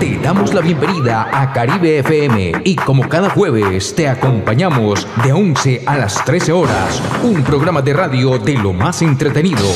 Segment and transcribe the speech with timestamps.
[0.00, 5.82] Te damos la bienvenida a Caribe FM y como cada jueves te acompañamos de 11
[5.84, 9.66] a las 13 horas, un programa de radio de lo más entretenido.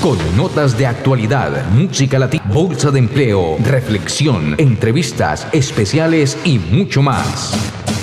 [0.00, 7.52] Con notas de actualidad, música latina, bolsa de empleo, reflexión, entrevistas especiales y mucho más.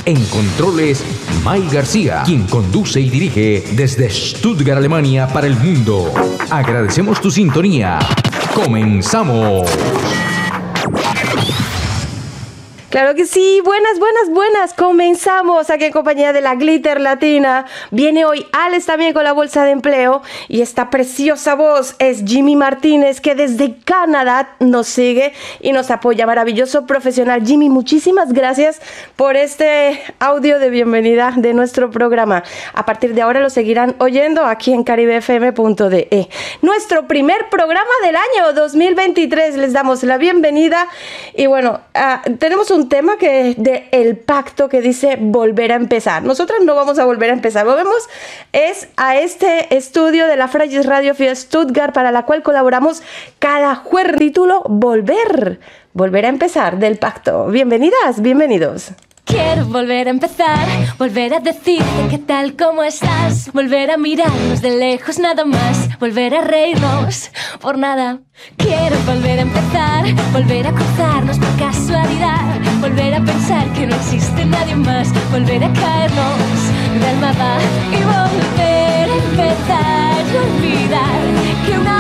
[0.03, 1.01] En controles,
[1.45, 6.13] May García, quien conduce y dirige desde Stuttgart, Alemania para el mundo.
[6.49, 7.99] Agradecemos tu sintonía.
[8.53, 9.65] ¡Comenzamos!
[12.97, 14.73] Claro que sí, buenas, buenas, buenas.
[14.73, 17.67] Comenzamos aquí en compañía de la Glitter Latina.
[17.91, 22.55] Viene hoy Alex también con la bolsa de empleo y esta preciosa voz es Jimmy
[22.55, 26.25] Martínez que desde Canadá nos sigue y nos apoya.
[26.25, 27.43] Maravilloso profesional.
[27.45, 28.81] Jimmy, muchísimas gracias
[29.15, 32.41] por este audio de bienvenida de nuestro programa.
[32.73, 36.29] A partir de ahora lo seguirán oyendo aquí en caribefm.de.
[36.63, 39.55] Nuestro primer programa del año 2023.
[39.57, 40.87] Les damos la bienvenida
[41.35, 46.23] y bueno, uh, tenemos un tema que de el pacto que dice volver a empezar.
[46.23, 47.65] Nosotros no vamos a volver a empezar.
[47.65, 48.07] Volvemos
[48.51, 53.03] es a este estudio de la Frayes Radio Fiel Stuttgart para la cual colaboramos
[53.39, 53.97] cada jueves.
[54.17, 55.59] Título Volver.
[55.93, 57.47] Volver a empezar del pacto.
[57.47, 58.91] Bienvenidas, bienvenidos.
[59.27, 60.65] Quiero volver a empezar,
[60.97, 66.33] volver a decirte qué tal, cómo estás, volver a mirarnos de lejos nada más, volver
[66.33, 68.19] a reírnos por nada.
[68.55, 74.45] Quiero volver a empezar, volver a cruzarnos por casualidad, volver a pensar que no existe
[74.45, 76.59] nadie más, volver a caernos
[76.97, 77.57] de almada
[77.91, 81.96] y volver a empezar y olvidar que una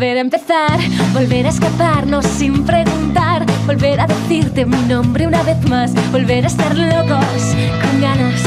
[0.00, 0.78] volver a empezar,
[1.12, 6.46] volver a escaparnos sin preguntar, volver a decirte mi nombre una vez más, volver a
[6.46, 7.42] estar locos
[7.82, 8.40] con ganas.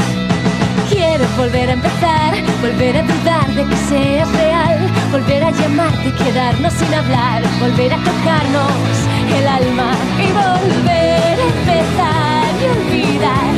[0.90, 4.80] Quiero volver a empezar, volver a dudar de que seas real,
[5.12, 8.96] volver a llamarte, quedarnos sin hablar, volver a tocarnos
[9.38, 13.53] el alma y volver a empezar y olvidar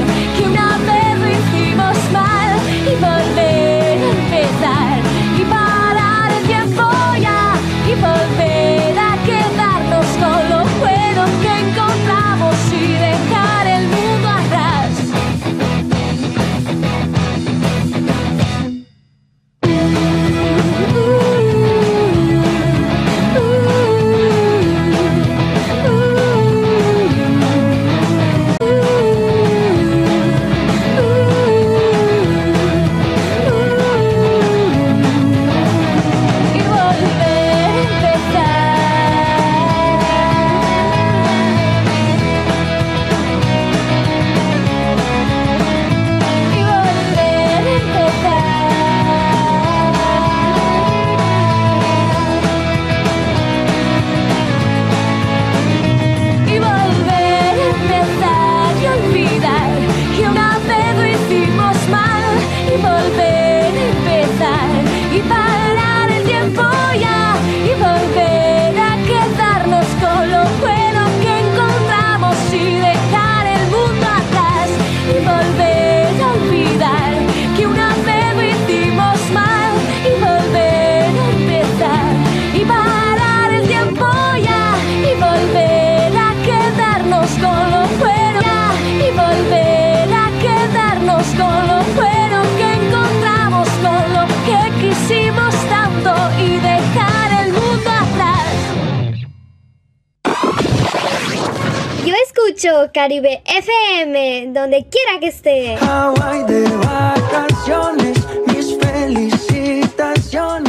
[102.92, 105.76] Caribe FM donde quiera que esté.
[105.76, 110.65] Hawaii de vacaciones, mis felicitaciones.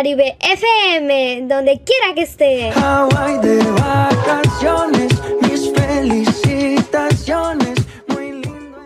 [0.00, 2.70] Caribe FM, donde quiera que esté.
[2.70, 7.86] Hawaii de vacaciones, mis felicitaciones.
[8.08, 8.78] Muy lindo.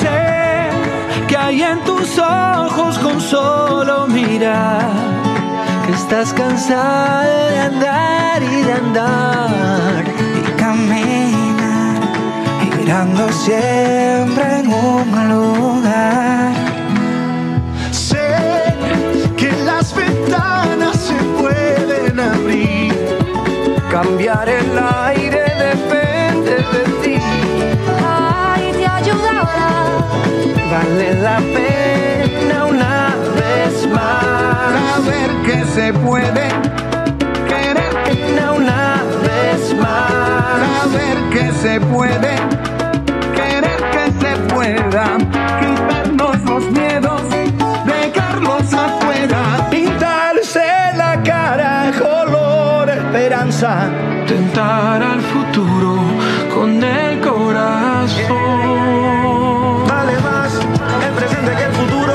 [0.00, 0.70] Sé
[1.28, 4.90] que hay en tus ojos con solo mirar
[5.94, 10.09] estás cansada de andar y de andar
[13.32, 16.52] siempre en un lugar.
[17.92, 18.74] Sé
[19.36, 22.92] que las ventanas se pueden abrir,
[23.90, 27.16] cambiar el aire depende de ti.
[28.04, 29.46] Ay, te ayudará.
[30.72, 34.94] Vale la pena una vez más.
[34.94, 36.48] Saber que se puede
[37.48, 37.92] querer
[38.56, 40.82] una vez más.
[40.82, 42.40] Saber que se puede
[44.76, 47.22] quitarnos los miedos,
[47.84, 49.68] dejarlos afuera.
[49.70, 53.88] Pintarse la cara color esperanza,
[54.26, 55.96] tentar al futuro
[56.54, 58.28] con el corazón.
[59.88, 60.54] Dale más
[61.06, 62.14] el presente que el futuro,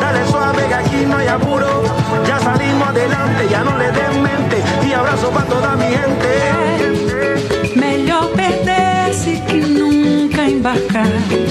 [0.00, 1.82] dale suave que aquí no hay apuro.
[2.26, 6.28] Ya salimos adelante, ya no le den mente y abrazo para toda mi gente.
[7.76, 8.88] Mejor perder
[9.46, 11.47] que nunca embarcar.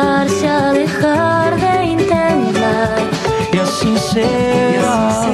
[0.00, 2.96] Tentarse a dejar de intentar.
[3.52, 5.26] E assim será.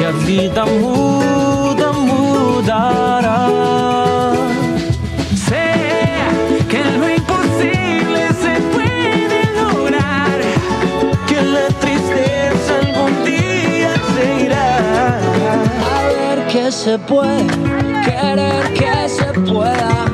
[0.00, 3.48] E a vida muda, mudará.
[5.48, 5.72] Sé
[6.70, 10.38] que lo imposible se puede lograr.
[11.26, 15.18] Que la tristeza algún día se irá.
[15.92, 17.46] A ver que se puede,
[18.04, 20.13] querer que se pueda.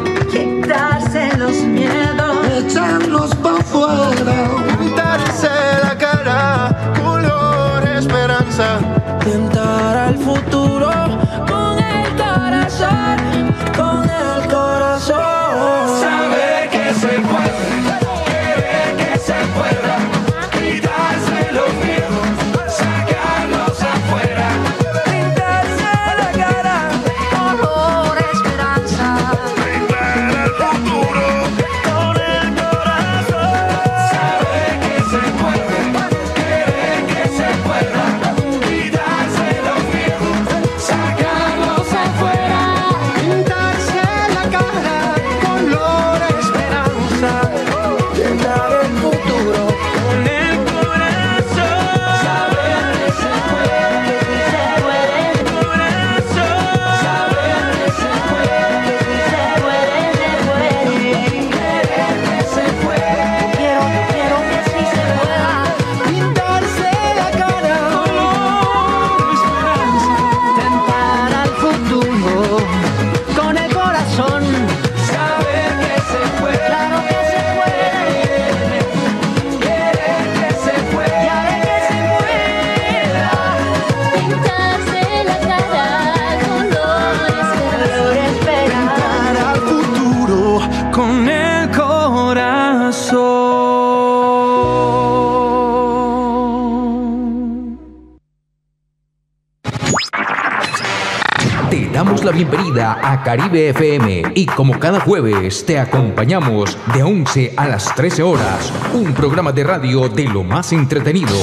[103.31, 109.15] Caribe FM y como cada jueves te acompañamos de 11 a las 13 horas, un
[109.15, 111.37] programa de radio de lo más entretenido.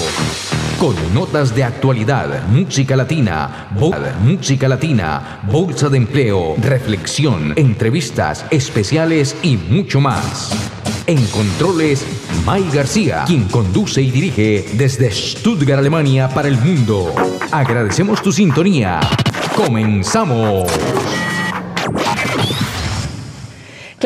[0.78, 3.70] Con notas de actualidad, música latina,
[4.22, 10.52] música latina, bolsa de empleo, reflexión, entrevistas especiales y mucho más.
[11.06, 12.06] En controles,
[12.46, 17.16] May García, quien conduce y dirige desde Stuttgart, Alemania para el mundo.
[17.50, 19.00] Agradecemos tu sintonía.
[19.56, 20.70] Comenzamos.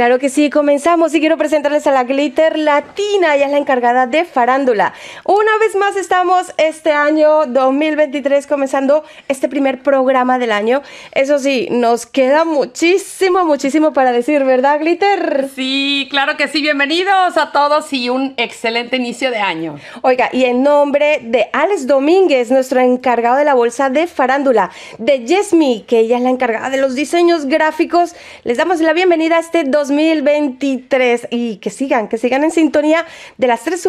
[0.01, 4.07] Claro que sí, comenzamos y quiero presentarles a la Glitter Latina, ella es la encargada
[4.07, 4.93] de farándula.
[5.23, 10.81] Una vez más estamos este año 2023 comenzando este primer programa del año.
[11.11, 15.47] Eso sí, nos queda muchísimo, muchísimo para decir, ¿verdad, Glitter?
[15.53, 16.63] Sí, claro que sí.
[16.63, 19.75] Bienvenidos a todos y un excelente inicio de año.
[20.01, 25.23] Oiga, y en nombre de Alex Domínguez, nuestro encargado de la bolsa de farándula, de
[25.23, 29.41] Yesmi, que ella es la encargada de los diseños gráficos, les damos la bienvenida a
[29.41, 33.05] este 2023 y que sigan, que sigan en sintonía
[33.37, 33.85] de las tres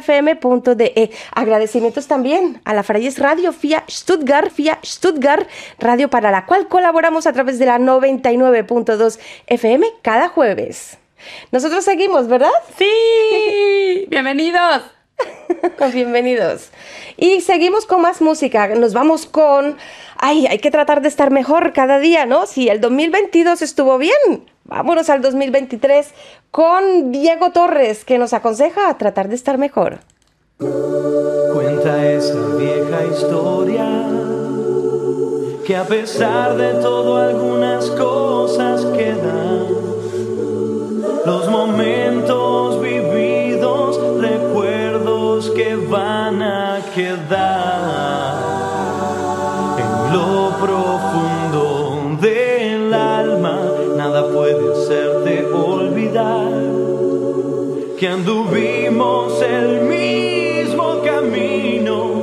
[0.00, 1.10] www.caribefm.de.
[1.34, 7.26] Agradecimientos también a la Frayes Radio FIA Stuttgart, FIA Stuttgart, radio para la cual colaboramos
[7.26, 10.98] a través de la 99.2 FM cada jueves.
[11.50, 12.50] Nosotros seguimos, ¿verdad?
[12.76, 14.82] Sí, bienvenidos.
[15.92, 16.70] Bienvenidos.
[17.16, 18.66] Y seguimos con más música.
[18.68, 19.76] Nos vamos con...
[20.16, 22.46] Ay, hay que tratar de estar mejor cada día, ¿no?
[22.46, 26.12] Si el 2022 estuvo bien, vámonos al 2023
[26.52, 30.00] con Diego Torres, que nos aconseja tratar de estar mejor.
[30.58, 33.88] Cuenta esa vieja historia
[35.64, 39.66] que a pesar de todo algunas cosas quedan.
[41.24, 48.34] Los momentos vividos, recuerdos que van a quedar
[49.78, 51.31] en lo profundo
[58.02, 62.22] que anduvimos el mismo camino.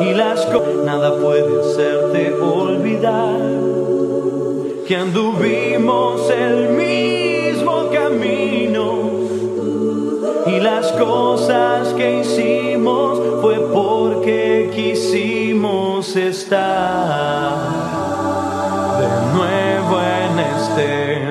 [0.00, 3.40] Y las cosas nada puede hacerte olvidar
[4.86, 8.98] que anduvimos el mismo camino.
[10.46, 17.56] Y las cosas que hicimos fue porque quisimos estar
[19.00, 19.08] de
[19.38, 21.23] nuevo en este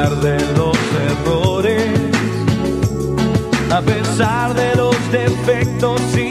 [0.00, 0.78] pesar de los
[1.10, 1.92] errores,
[3.70, 6.29] a pesar de los defectos y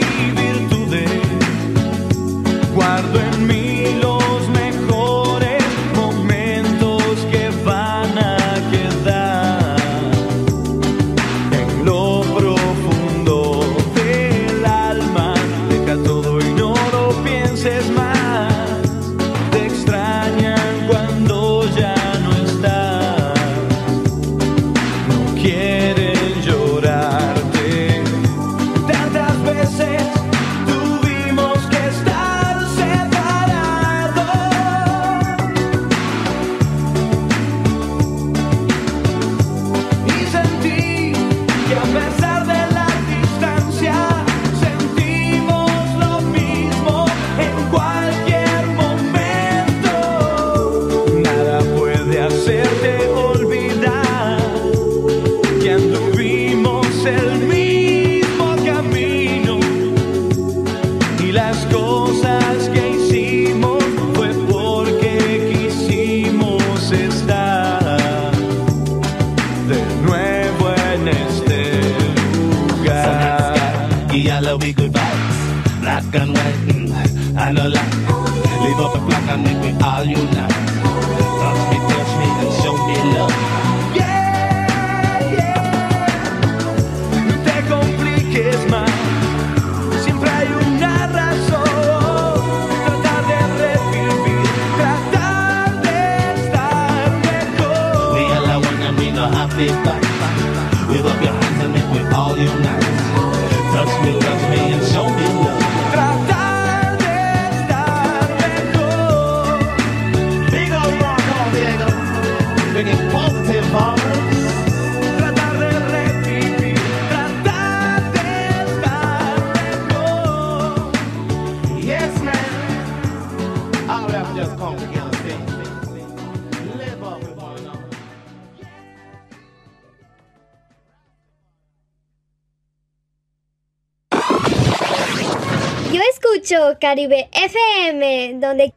[136.80, 138.72] Caribe FM, donde...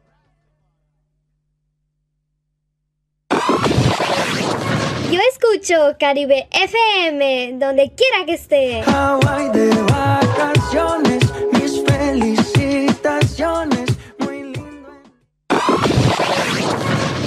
[5.10, 8.82] Yo escucho Caribe FM, donde quiera que esté.
[8.82, 13.90] Hawaii de vacaciones, mis felicitaciones.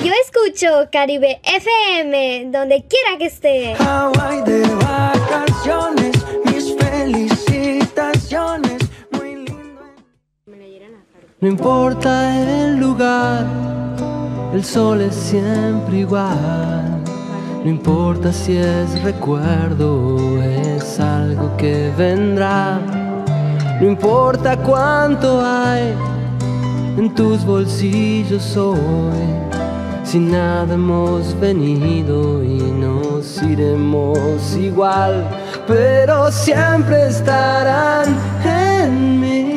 [0.04, 3.74] Yo escucho Caribe FM, donde quiera que esté.
[3.80, 6.17] Hawaii de vacaciones,
[11.40, 13.46] No importa el lugar,
[14.56, 17.04] el sol es siempre igual.
[17.64, 22.80] No importa si es recuerdo o es algo que vendrá.
[23.80, 25.94] No importa cuánto hay
[26.98, 28.80] en tus bolsillos hoy.
[30.04, 35.24] Si nada hemos venido y nos iremos igual,
[35.68, 38.08] pero siempre estarán
[38.44, 39.57] en mí.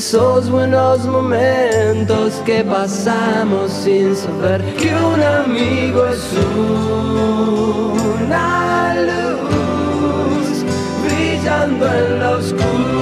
[0.00, 6.24] Esos buenos momentos que pasamos sin saber que un amigo es
[8.24, 10.64] una luz
[11.04, 12.99] brillando en la oscuridad.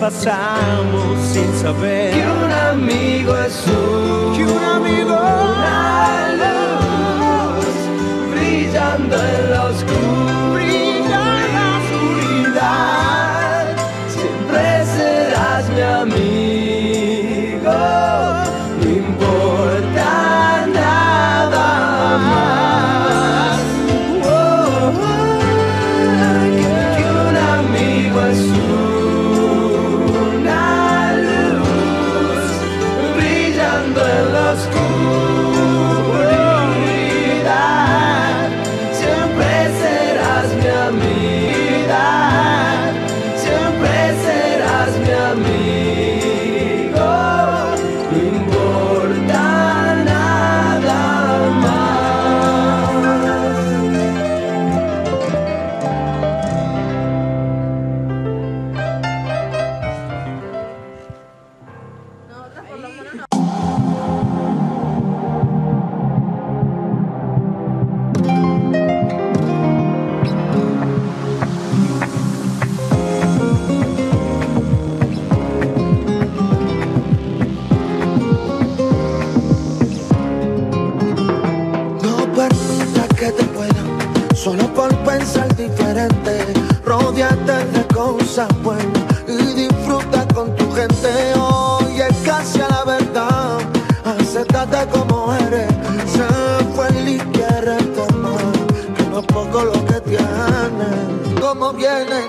[0.00, 7.66] Pasamos sin saber Que un amigo es un, que un amigo una luz
[8.32, 10.19] brillando en la oscuridad.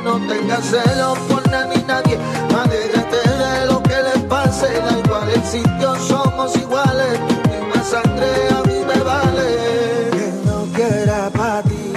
[0.03, 2.17] No tengas celos por nada ni nadie.
[2.55, 4.67] Alégrate de lo que les pase.
[4.67, 7.19] Da igual el sitio, somos iguales.
[7.27, 10.09] Tu misma sangre a mí me vale.
[10.11, 11.93] Que no quiera para ti,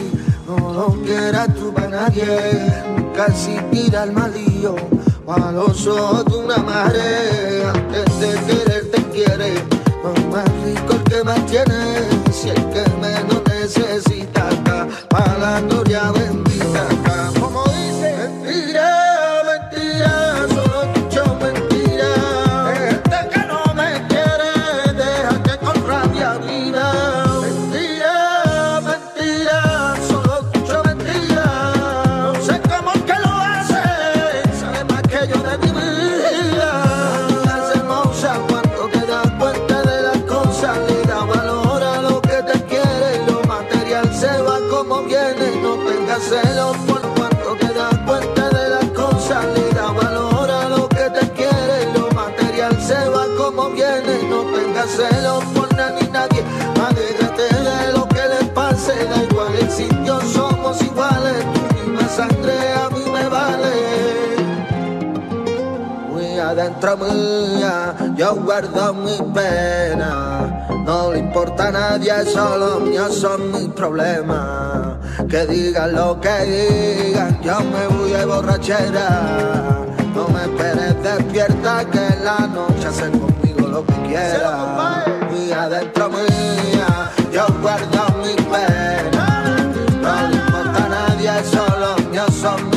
[0.46, 2.72] no lo quieras tú para nadie.
[2.96, 4.74] Nunca existirá el malillo
[5.26, 7.64] o a los ojos de una madre.
[7.66, 9.54] Antes de querer te quiere,
[10.02, 12.08] no más rico el que más tiene.
[12.32, 12.84] Si el que
[54.84, 56.44] no tengas celos por nada ni nadie.
[56.86, 61.44] Alégrate de lo que les pase, da igual el sitio, somos iguales.
[61.54, 64.36] Tu misma sangre a mí me vale.
[66.10, 70.66] Muy adentro mía, yo guardo mi pena.
[70.84, 74.98] No le importa a nadie, solo míos son mis problemas.
[75.28, 79.80] Que digan lo que digan, yo me voy de borrachera.
[80.14, 83.33] No me esperes despierta, que la noche conmigo
[84.14, 85.04] quiera.
[85.30, 89.72] Muy adentro mía, yo guardo mi pena.
[90.00, 92.73] No le importa a nadie, solo míos son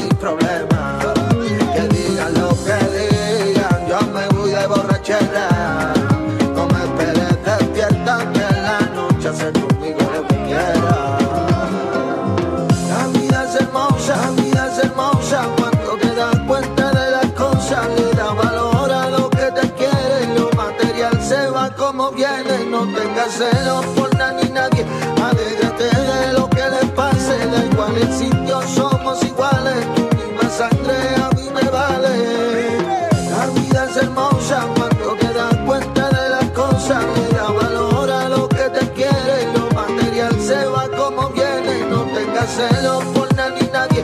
[22.18, 24.84] no tengas celos por nada ni nadie,
[25.24, 30.96] alégrate de lo que les pase, da igual el sitio, somos iguales, tu misma sangre
[31.16, 32.78] a mí me vale.
[33.30, 38.30] La vida es hermosa cuando te das cuenta de las cosas, le da valor a
[38.30, 43.52] lo que te quiere, lo material se va como viene, no tengas celos por nada
[43.52, 44.04] ni nadie,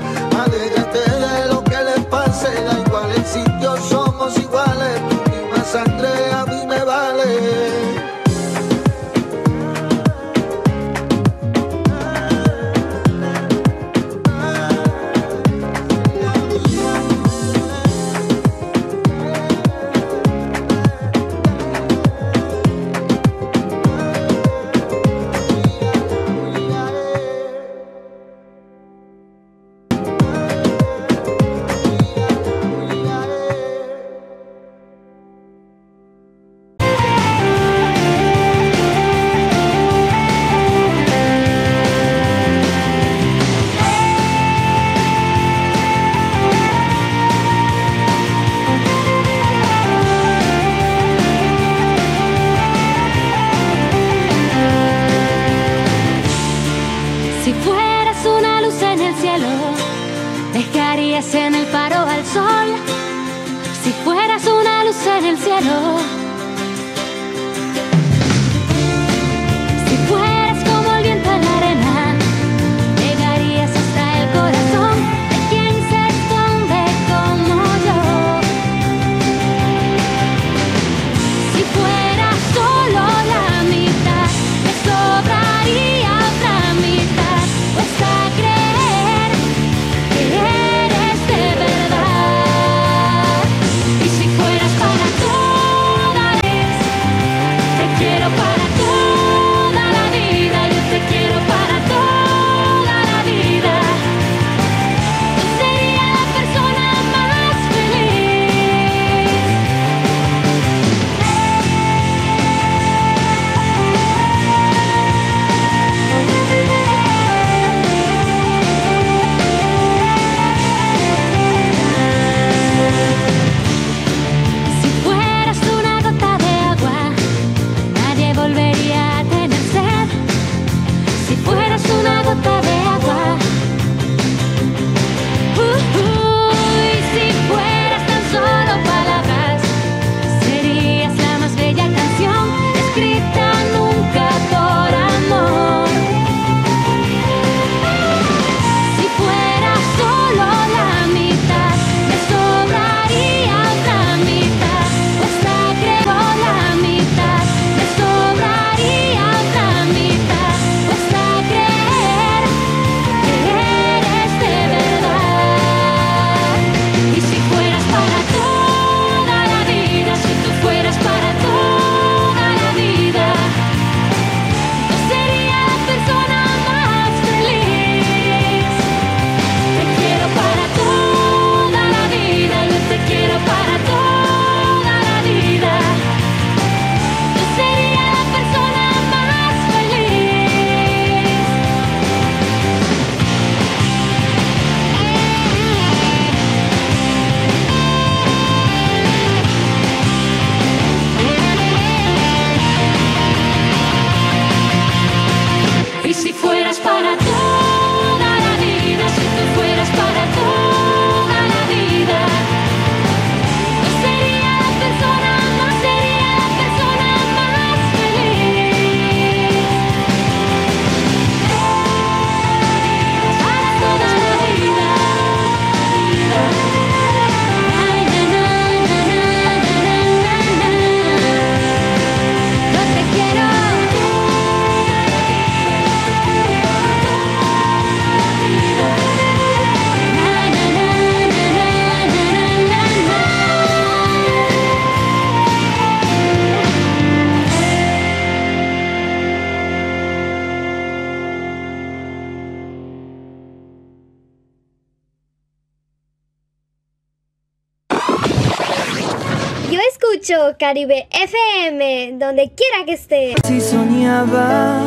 [260.57, 263.35] Caribe FM, donde quiera que esté.
[263.47, 264.81] Si soñaba,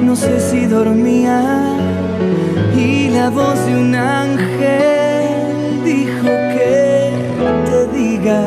[0.00, 1.42] no sé si dormía,
[2.76, 7.10] y la voz de un ángel dijo que
[7.66, 8.40] te diga,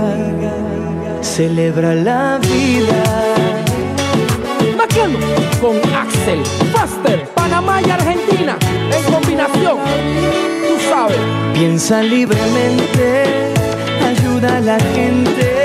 [1.22, 3.04] celebra la vida.
[4.78, 5.20] Maquiano
[5.62, 8.58] con Axel, Faster, Panamá y Argentina,
[8.92, 9.78] en combinación,
[10.68, 11.18] tú sabes.
[11.54, 13.54] Piensa libremente
[14.06, 15.65] ayuda a la gente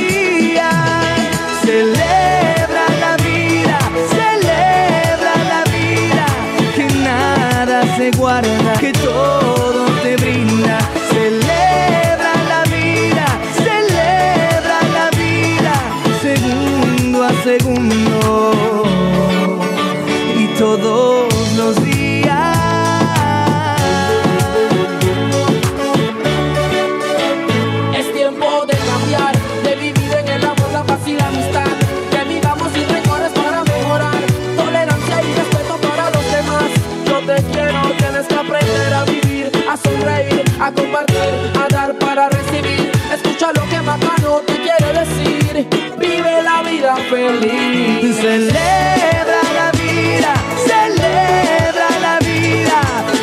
[40.61, 42.91] a compartir, a dar para recibir.
[43.11, 45.67] Escucha lo que Macano te quiere decir.
[45.97, 48.15] Vive la vida feliz.
[48.17, 50.33] Celebra la vida,
[50.69, 52.79] celebra la vida.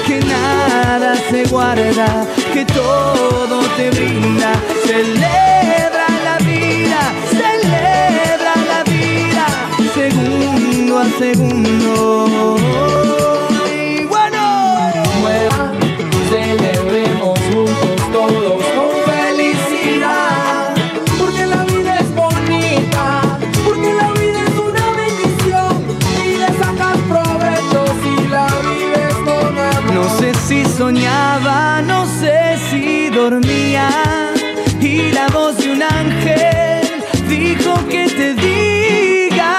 [0.07, 4.53] Que nada se guarda, que todo te brinda.
[4.85, 9.47] Celebra la vida, celebra la vida.
[9.95, 12.88] Segundo a segundo.
[33.31, 33.89] Dormía.
[34.81, 39.53] Y la voz de un ángel dijo que te diga.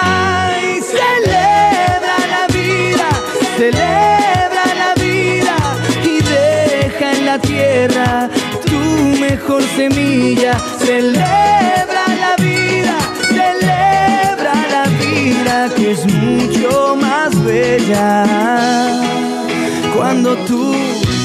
[0.70, 3.10] Y celebra la vida,
[3.58, 5.56] celebra la vida.
[6.04, 8.30] Y deja en la tierra
[8.66, 8.82] tu
[9.28, 10.54] mejor semilla.
[10.80, 12.96] Celebra la vida,
[13.38, 18.26] celebra la vida que es mucho más bella
[19.96, 20.74] cuando tú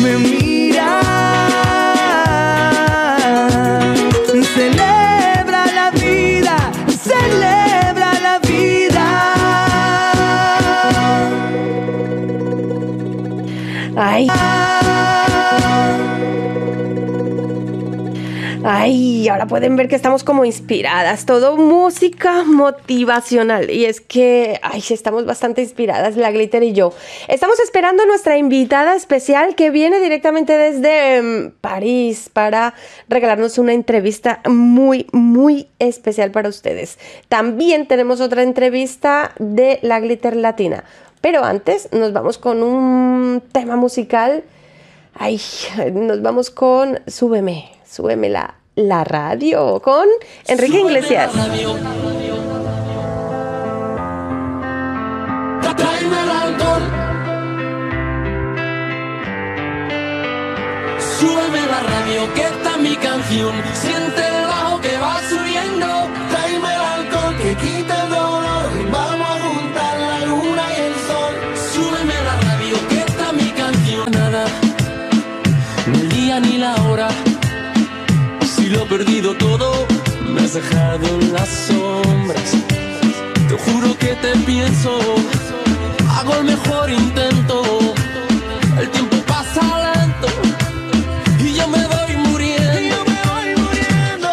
[0.02, 1.63] me miras.
[14.14, 14.29] Ay.
[18.66, 23.70] Ay, ahora pueden ver que estamos como inspiradas, todo música motivacional.
[23.70, 26.92] Y es que, ay, estamos bastante inspiradas, la Glitter y yo.
[27.27, 32.72] Estamos esperando nuestra invitada especial que viene directamente desde em, París para
[33.09, 36.98] regalarnos una entrevista muy, muy especial para ustedes.
[37.29, 40.85] También tenemos otra entrevista de la Glitter Latina.
[41.25, 44.45] Pero antes nos vamos con un tema musical.
[45.15, 45.41] Ay,
[45.91, 50.07] nos vamos con Súbeme, súbeme la, la radio con
[50.47, 51.33] Enrique Iglesias.
[51.33, 51.63] Tráeme
[56.23, 56.83] el alcohol.
[61.19, 63.55] Súbeme la radio, que está mi canción.
[63.73, 64.34] Siente
[79.38, 79.87] todo,
[80.29, 82.51] me has dejado en las sombras.
[83.49, 84.99] Te juro que te pienso,
[86.16, 87.62] hago el mejor intento.
[88.79, 89.62] El tiempo pasa
[89.94, 90.29] lento
[91.38, 92.97] y yo me voy muriendo.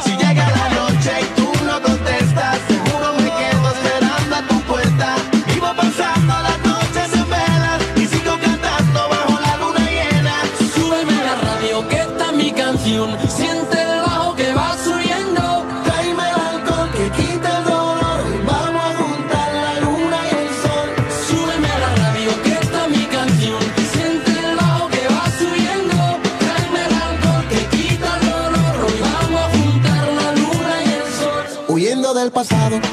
[0.04, 5.16] Si llega la noche y tú no contestas, seguro me quedo esperando a tu puerta.
[5.48, 10.36] Vivo pasando las noches en velas y sigo cantando bajo la luna llena.
[10.74, 13.16] Súbeme la radio que está mi canción.
[13.30, 13.81] Siente
[32.42, 32.91] pasado,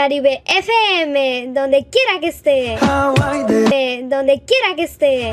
[0.00, 2.72] Caribe FM, donde quiera que esté.
[2.72, 5.30] Eh, donde quiera que esté.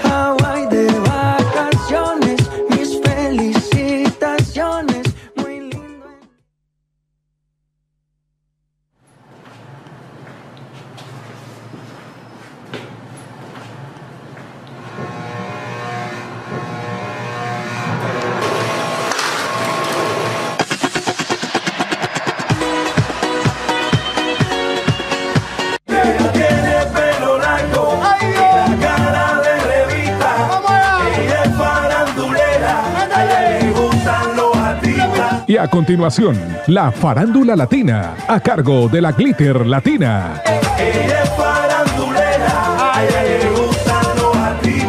[35.87, 40.43] Continuación, la farándula latina, a cargo de la Glitter Latina.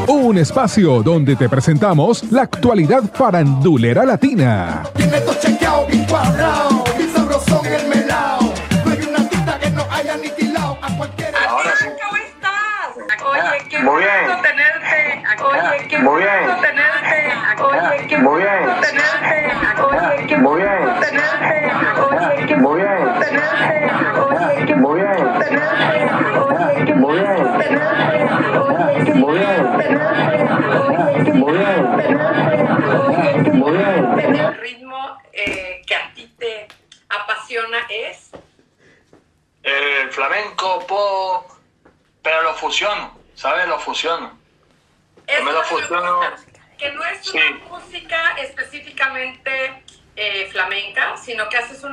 [0.08, 4.87] Un espacio donde te presentamos la actualidad farandulera latina.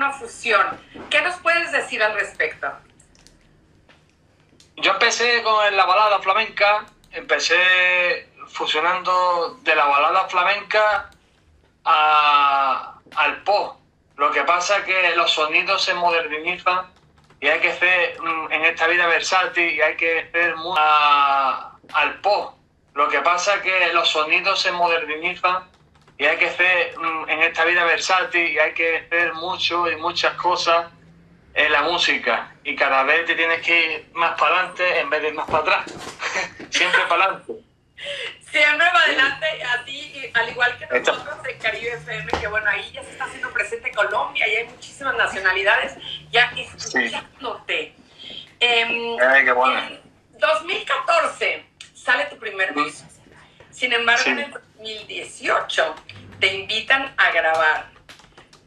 [0.05, 0.79] Una fusión.
[1.09, 2.67] ¿Qué nos puedes decir al respecto?
[4.77, 11.09] Yo empecé con la balada flamenca, empecé fusionando de la balada flamenca
[11.85, 13.77] a- al pop.
[14.17, 16.87] Lo que pasa es que los sonidos se modernizan
[17.39, 20.55] y hay que ser mm, en esta vida versátil y hay que ser
[21.93, 22.55] al pop.
[22.93, 25.63] Lo que pasa es que los sonidos se modernizan
[26.17, 29.95] y hay que ser mm, en esta vida versátil y hay que hacer mucho y
[29.97, 30.87] muchas cosas
[31.53, 35.21] en la música y cada vez te tienes que ir más para adelante en vez
[35.21, 35.93] de más para atrás.
[36.69, 37.53] Siempre para adelante.
[38.51, 43.03] Siempre va adelante, así, al igual que nosotros en Caribe FM, que bueno, ahí ya
[43.03, 45.97] se está haciendo presente Colombia y hay muchísimas nacionalidades
[46.31, 47.95] ya escuchándote.
[48.59, 49.79] Em, Ay, qué bueno.
[49.79, 50.01] En
[50.39, 53.07] 2014 sale tu primer disco.
[53.71, 54.29] Sin embargo, Sí.
[54.29, 55.95] en el 2018
[56.39, 57.89] te invitan a grabar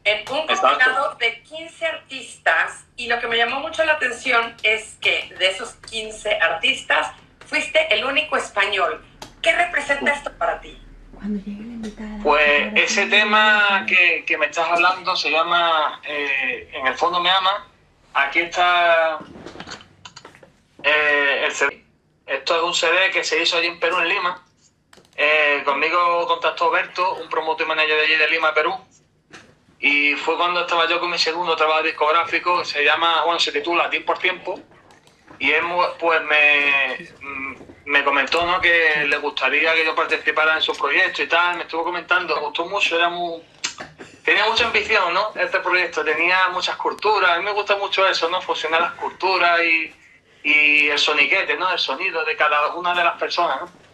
[0.04, 4.96] en un compilado de 15 artistas y lo que me llamó mucho la atención es
[5.00, 7.12] que de esos 15 artistas
[7.46, 9.04] fuiste el único español.
[9.42, 10.80] ¿Qué representa esto para ti?
[12.22, 17.30] Pues ese tema que, que me estás hablando se llama eh, En el fondo me
[17.30, 17.68] ama.
[18.14, 19.18] Aquí está
[20.82, 21.84] eh, el CD.
[22.26, 24.47] Esto es un CD que se hizo allí en Perú, en Lima.
[25.20, 28.72] Eh, conmigo contactó Berto, un promotor y manager de allí de Lima, Perú.
[29.80, 33.90] Y fue cuando estaba yo con mi segundo trabajo discográfico, se llama, bueno, se titula
[33.90, 34.60] Tiempo por Tiempo.
[35.40, 35.64] Y él
[35.98, 37.56] pues me, mm,
[37.86, 38.60] me comentó ¿no?
[38.60, 41.56] que le gustaría que yo participara en su proyecto y tal.
[41.56, 43.42] Me estuvo comentando, me gustó mucho, era muy,
[44.24, 45.32] tenía mucha ambición, ¿no?
[45.34, 47.32] Este proyecto tenía muchas culturas.
[47.32, 48.40] A mí me gusta mucho eso, ¿no?
[48.40, 49.92] Fusionar las culturas y,
[50.44, 51.72] y el soniquete, ¿no?
[51.72, 53.88] El sonido de cada una de las personas, ¿no?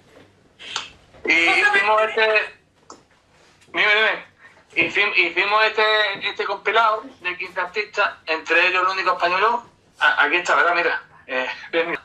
[1.25, 2.59] Y hicimos este...
[3.69, 4.35] Dime, dime.
[4.89, 9.61] Hicim- Hicimos este, este compilado de 15 artistas, entre ellos el único español.
[9.99, 10.75] Aquí está, ¿verdad?
[10.75, 11.03] Mira.
[11.27, 11.47] Eh,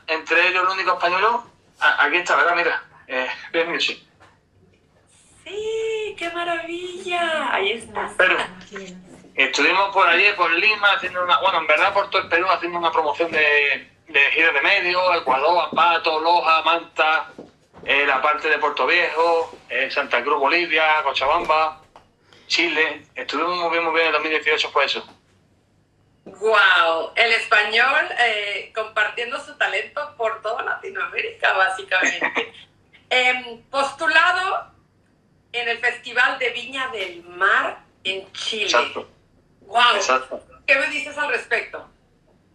[0.06, 1.42] entre ellos el único español.
[1.80, 2.54] Aquí está, ¿verdad?
[2.56, 2.82] Mira.
[3.08, 4.00] Eh, Ben Music.
[5.44, 7.52] Sí, qué maravilla.
[7.52, 7.90] Ahí.
[8.16, 8.36] Pero
[9.34, 12.78] estuvimos por allí, por Lima, haciendo una, bueno, en verdad por todo el Perú, haciendo
[12.78, 17.30] una promoción de, de giras de medio, Ecuador, Ambato, Loja, Manta,
[17.84, 21.80] eh, la parte de Puerto Viejo, eh, Santa Cruz, Bolivia, Cochabamba,
[22.46, 23.06] Chile.
[23.14, 25.06] Estuvimos muy bien, muy bien en 2018 por eso.
[26.24, 32.52] Wow, el español eh, compartiendo su talento por toda Latinoamérica, básicamente.
[33.12, 34.70] Em, postulado
[35.50, 38.66] en el Festival de Viña del Mar en Chile.
[38.66, 39.08] Exacto.
[39.62, 40.40] Wow, Exacto.
[40.64, 41.88] ¿qué me dices al respecto?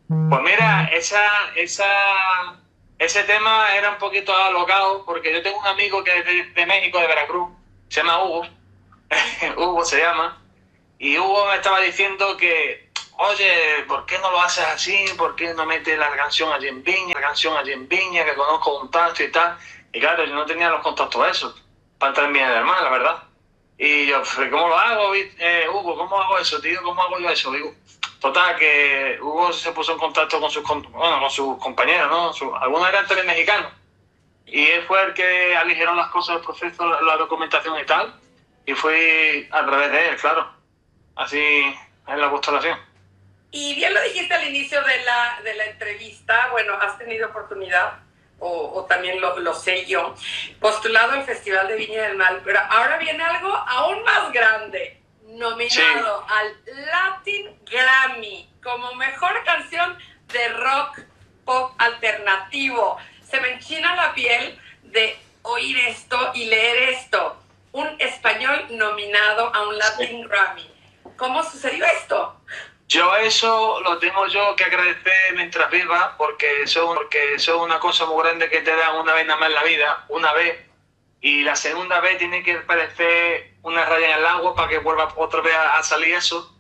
[0.08, 2.58] Pues mira, esa, esa,
[2.98, 6.66] ese tema era un poquito alocado porque yo tengo un amigo que es de, de
[6.66, 7.50] México, de Veracruz,
[7.90, 8.48] se llama Hugo,
[9.58, 10.42] Hugo se llama,
[10.98, 15.06] y Hugo me estaba diciendo que, oye, ¿por qué no lo haces así?
[15.18, 18.34] ¿Por qué no metes la canción allí en Viña, la canción allí en Viña, que
[18.34, 19.58] conozco un tanto y tal?
[19.92, 21.64] Y claro, yo no tenía los contactos esos
[22.00, 23.24] para entrar en Viña del la verdad.
[23.78, 25.98] Y yo, "Pero ¿cómo lo hago, eh, Hugo?
[25.98, 26.82] ¿Cómo hago eso, tío?
[26.82, 27.52] ¿Cómo hago yo eso?
[27.52, 27.74] Digo,
[28.26, 32.34] Total, que Hugo se puso en contacto con sus, bueno, con sus compañeros, ¿no?
[32.34, 33.72] Su- algunos eran también mexicanos.
[34.48, 38.20] Y él fue el que aligeró las cosas, el proceso, la, la documentación y tal.
[38.66, 40.52] Y fue a través de él, claro.
[41.16, 41.40] Así
[42.08, 42.80] es la postulación.
[43.52, 48.00] Y bien lo dijiste al inicio de la, de la entrevista, bueno, has tenido oportunidad,
[48.40, 50.16] o, o también lo, lo sé yo,
[50.60, 55.00] postulado al Festival de Viña del Mar, pero ahora viene algo aún más grande,
[55.36, 59.98] nominado al Latin Grammy como mejor canción
[60.32, 61.00] de rock
[61.46, 62.98] pop alternativo.
[63.30, 67.38] Se me enchina la piel de oír esto y leer esto.
[67.72, 70.70] Un español nominado a un Latin Grammy.
[71.18, 72.42] ¿Cómo sucedió esto?
[72.88, 77.80] Yo eso lo tengo yo que agradecer mientras viva, porque eso, porque eso es una
[77.80, 80.60] cosa muy grande que te dan una vez nada más en la vida, una vez,
[81.20, 85.12] y la segunda vez tiene que aparecer una raya en el agua para que vuelva
[85.16, 86.56] otra vez a, a salir eso.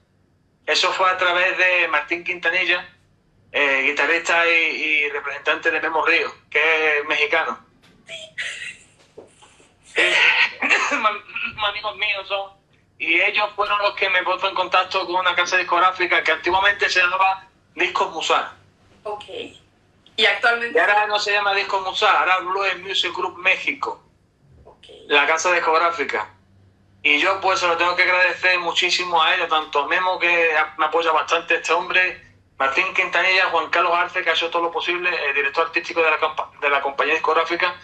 [0.65, 2.89] Eso fue a través de Martín Quintanilla,
[3.51, 7.59] eh, guitarrista y, y representante de Memo Río, que es mexicano.
[9.95, 10.15] Eh,
[11.67, 12.51] amigos míos son.
[12.97, 16.89] Y ellos fueron los que me puso en contacto con una casa discográfica que antiguamente
[16.89, 18.51] se llamaba Discos Musar.
[19.03, 19.25] Ok.
[20.17, 20.75] Y actualmente.
[20.75, 24.01] Y ahora no se llama Discos Musar, ahora Blues Music Group México.
[25.07, 26.34] La casa discográfica.
[27.05, 30.85] Y yo pues se lo tengo que agradecer muchísimo a ellos, tanto Memo que me
[30.85, 32.19] apoya bastante este hombre,
[32.57, 36.09] Martín Quintanilla, Juan Carlos Arce, que ha hecho todo lo posible, el director artístico de
[36.09, 36.17] la,
[36.59, 37.75] de la compañía discográfica,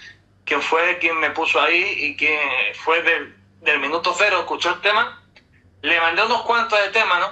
[0.43, 2.39] quien fue quien me puso ahí y quien
[2.83, 5.21] fue del, del minuto cero, escuchó el tema,
[5.83, 7.31] le mandé unos cuantos de temas, ¿no?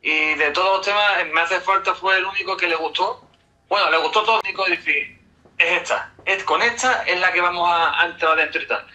[0.00, 3.28] Y de todos los temas, Me Hace Falta fue el único que le gustó.
[3.68, 5.20] Bueno, le gustó todo, único y dije,
[5.58, 8.86] es esta, es, con esta es la que vamos a, a entrar dentro y tal.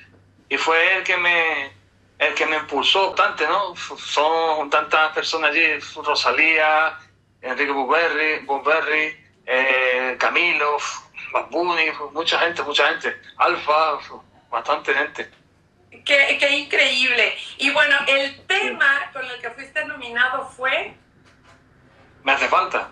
[0.50, 1.80] Y fue el que me,
[2.22, 3.76] el que me impulsó bastante, ¿no?
[3.76, 6.95] Son tantas personas allí, Rosalía,
[7.41, 9.17] Enrique Burberry, Burberry
[9.47, 10.78] eh, Camilo,
[11.34, 13.97] Bad Bunny, mucha gente, mucha gente, Alfa,
[14.51, 15.32] bastante gente.
[16.05, 17.36] Qué, qué increíble.
[17.57, 20.93] Y bueno, el tema con el que fuiste nominado fue
[22.24, 22.91] Me hace falta.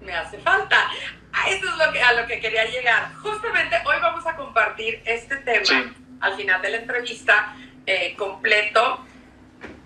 [0.00, 0.90] Me hace falta.
[1.34, 3.12] A eso es lo que, a lo que quería llegar.
[3.16, 7.54] Justamente hoy vamos a compartir este tema al final de la entrevista
[7.86, 9.04] eh, completo.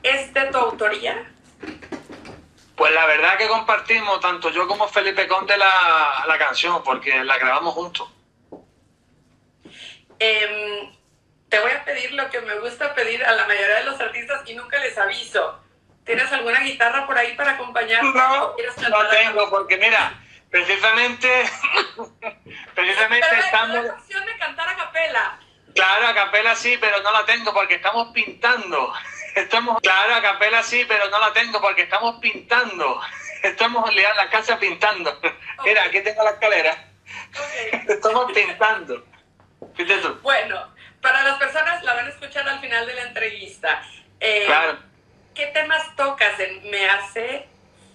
[0.03, 1.31] ¿Es de tu autoría?
[2.77, 7.39] Pues la verdad que compartimos tanto yo como Felipe Conde la, la canción, porque la
[7.39, 8.09] grabamos juntos.
[10.19, 10.93] Em,
[11.49, 14.43] te voy a pedir lo que me gusta pedir a la mayoría de los artistas
[14.47, 15.61] y nunca les aviso.
[16.05, 18.13] ¿Tienes alguna guitarra por ahí para acompañarme?
[18.13, 20.21] No, ¿O quieres No tengo, porque mira,
[20.51, 21.29] precisamente,
[22.75, 23.77] precisamente Pero estamos...
[23.77, 25.41] es la opción de cantar a capela.
[25.75, 28.93] Claro, a capela sí, pero no la tengo porque estamos pintando.
[29.35, 33.01] Estamos, claro, a capela sí, pero no la tengo porque estamos pintando.
[33.43, 35.21] Estamos liando la casa pintando.
[35.65, 36.89] Mira, aquí tengo la escalera.
[37.89, 39.05] Estamos pintando.
[40.23, 43.83] Bueno, para las personas la van a escuchar al final de la entrevista.
[44.21, 44.79] Eh, Claro.
[45.35, 47.49] ¿Qué temas tocas en Me hace,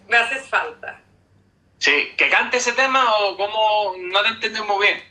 [0.10, 1.00] me haces falta?
[1.78, 5.04] Sí, que cante ese tema o cómo no te entiendo muy bien.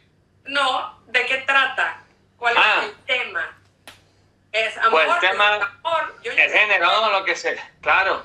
[0.45, 2.03] No, ¿de qué trata?
[2.39, 2.81] ¿Cuál Ah.
[2.83, 3.59] es el tema?
[4.53, 6.15] Es amor, Pues el tema, es amor.
[6.23, 7.11] Yo el género, ¿no?
[7.11, 7.71] Lo que sea.
[7.83, 8.25] Claro.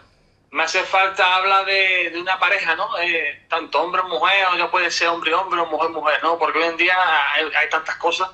[0.52, 2.98] Me hace falta habla de, de una pareja, ¿no?
[3.00, 6.38] Eh, tanto hombre o mujer, o ya puede ser hombre hombre o mujer mujer, ¿no?
[6.38, 6.96] Porque hoy en día
[7.34, 8.30] hay, hay tantas cosas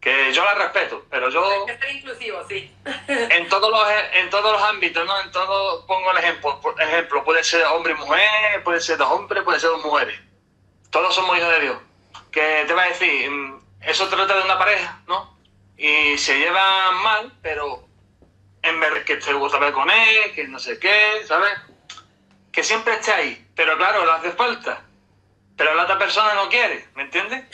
[0.00, 2.74] que yo las respeto, pero yo Hay que ser inclusivo, sí.
[3.08, 5.20] en todos los en todos los ámbitos, ¿no?
[5.20, 9.10] En todo pongo el ejemplo, por ejemplo, puede ser hombre y mujer, puede ser dos
[9.10, 10.18] hombres, puede ser dos mujeres.
[10.90, 11.76] Todos somos hijos de Dios.
[12.32, 15.38] Que te va a decir, mm, eso trata de una pareja, ¿no?
[15.76, 17.88] Y se llevan mal, pero
[18.62, 21.52] en de que te gusta ver con él, que no sé qué, ¿sabes?
[22.52, 24.82] Que siempre esté ahí, pero claro, le hace falta.
[25.56, 27.44] Pero la otra persona no quiere, ¿me entiendes?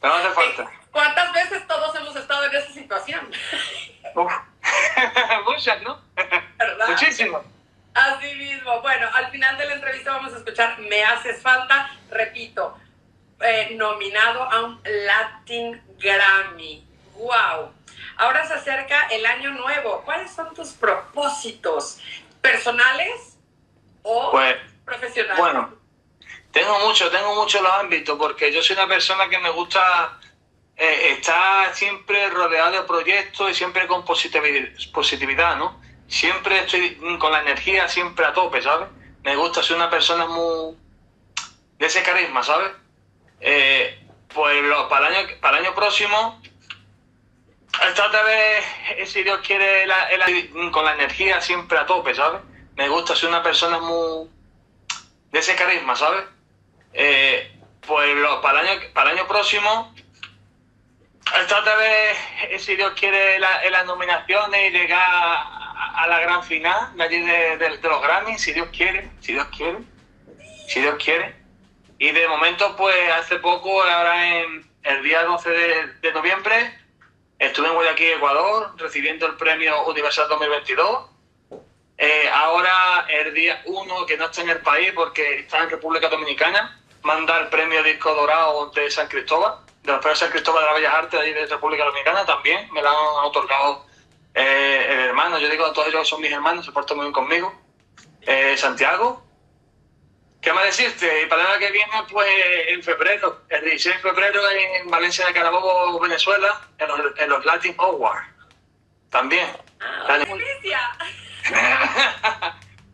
[0.00, 0.70] Pero no hace falta.
[0.90, 3.30] ¿Cuántas veces todos hemos estado en esa situación?
[5.44, 6.00] Muchas, ¿no?
[6.58, 6.88] ¿Verdad?
[6.88, 7.42] Muchísimas.
[7.94, 8.80] Así mismo.
[8.82, 12.78] Bueno, al final de la entrevista vamos a escuchar Me haces falta, repito,
[13.40, 16.86] eh, nominado a un Latin Grammy.
[17.14, 17.72] ¡Wow!
[18.18, 20.02] Ahora se acerca el año nuevo.
[20.04, 21.98] ¿Cuáles son tus propósitos?
[22.40, 23.36] ¿Personales
[24.02, 25.38] o Pues, profesionales?
[25.38, 25.74] bueno,
[26.52, 30.18] tengo mucho, tengo mucho los ámbitos, porque yo soy una persona que me gusta
[30.76, 35.80] eh, estar siempre rodeado de proyectos y siempre con positividad, ¿no?
[36.08, 38.88] Siempre estoy con la energía siempre a tope, ¿sabes?
[39.24, 40.76] Me gusta, soy una persona muy...
[41.78, 42.70] de ese carisma, ¿sabes?
[43.40, 43.98] Eh,
[44.32, 46.40] pues lo- para, el año, para el año próximo,
[48.06, 48.64] otra vez,
[48.96, 49.86] eh, si Dios quiere,
[50.72, 52.40] con la energía siempre a tope, ¿sabes?
[52.76, 54.28] Me gusta, soy una persona muy
[55.32, 56.24] de ese carisma, ¿sabes?
[57.86, 59.94] Pues lo- para, el año, para el año próximo,
[61.76, 62.18] vez,
[62.50, 63.38] eh, si Dios quiere,
[63.70, 68.40] las nominaciones y llegar a, la gran final de allí de, de- de los Grammys,
[68.40, 69.78] si Dios quiere, si Dios quiere,
[70.68, 71.34] si Dios quiere.
[71.98, 76.78] Y de momento, pues hace poco, ahora en el día 12 de, de noviembre,
[77.38, 81.10] estuve en Guayaquil, Ecuador, recibiendo el premio Universal 2022.
[81.98, 86.08] Eh, ahora, el día 1, que no está en el país porque está en República
[86.08, 90.66] Dominicana, manda el premio Disco Dorado de San Cristóbal, de los premios San Cristóbal de
[90.66, 92.70] las Bellas Artes de, de República Dominicana también.
[92.72, 93.86] Me lo han otorgado
[94.34, 97.54] eh, el hermano, yo digo, todos ellos son mis hermanos, se portan muy bien conmigo.
[98.20, 99.25] Eh, Santiago,
[100.46, 101.22] ¿Qué más decirte?
[101.22, 102.28] Y para el año que viene, pues
[102.68, 107.44] en febrero, el 16 de febrero en Valencia de Carabobo, Venezuela, en los, en los
[107.44, 108.28] Latin Awards.
[109.10, 109.48] También.
[110.06, 110.24] Dale.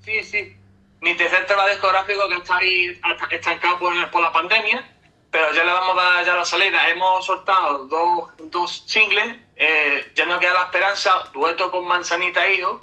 [0.03, 0.57] sí, sí.
[1.03, 2.99] Mi tercer tema discográfico que está ahí
[3.29, 4.91] estancado por, por la pandemia,
[5.31, 6.89] pero ya le vamos a dar ya la salida.
[6.89, 12.81] Hemos soltado dos, dos singles, eh, ya no queda la esperanza, dueto con Manzanita Hijo,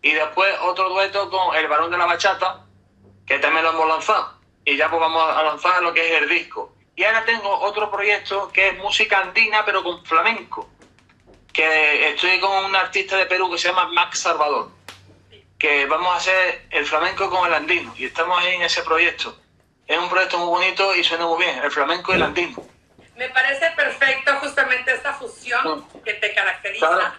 [0.00, 2.61] y después otro dueto con El Varón de la Bachata,
[3.32, 4.34] que también lo hemos lanzado.
[4.62, 6.74] Y ya pues vamos a lanzar lo que es el disco.
[6.94, 10.68] Y ahora tengo otro proyecto que es música andina, pero con flamenco.
[11.50, 14.70] Que estoy con un artista de Perú que se llama Max Salvador.
[15.58, 17.94] Que vamos a hacer el flamenco con el andino.
[17.96, 19.34] Y estamos ahí en ese proyecto.
[19.86, 22.62] Es un proyecto muy bonito y suena muy bien, el flamenco y el andino.
[23.16, 26.86] Me parece perfecto justamente esta fusión que te caracteriza.
[26.86, 27.14] Claro.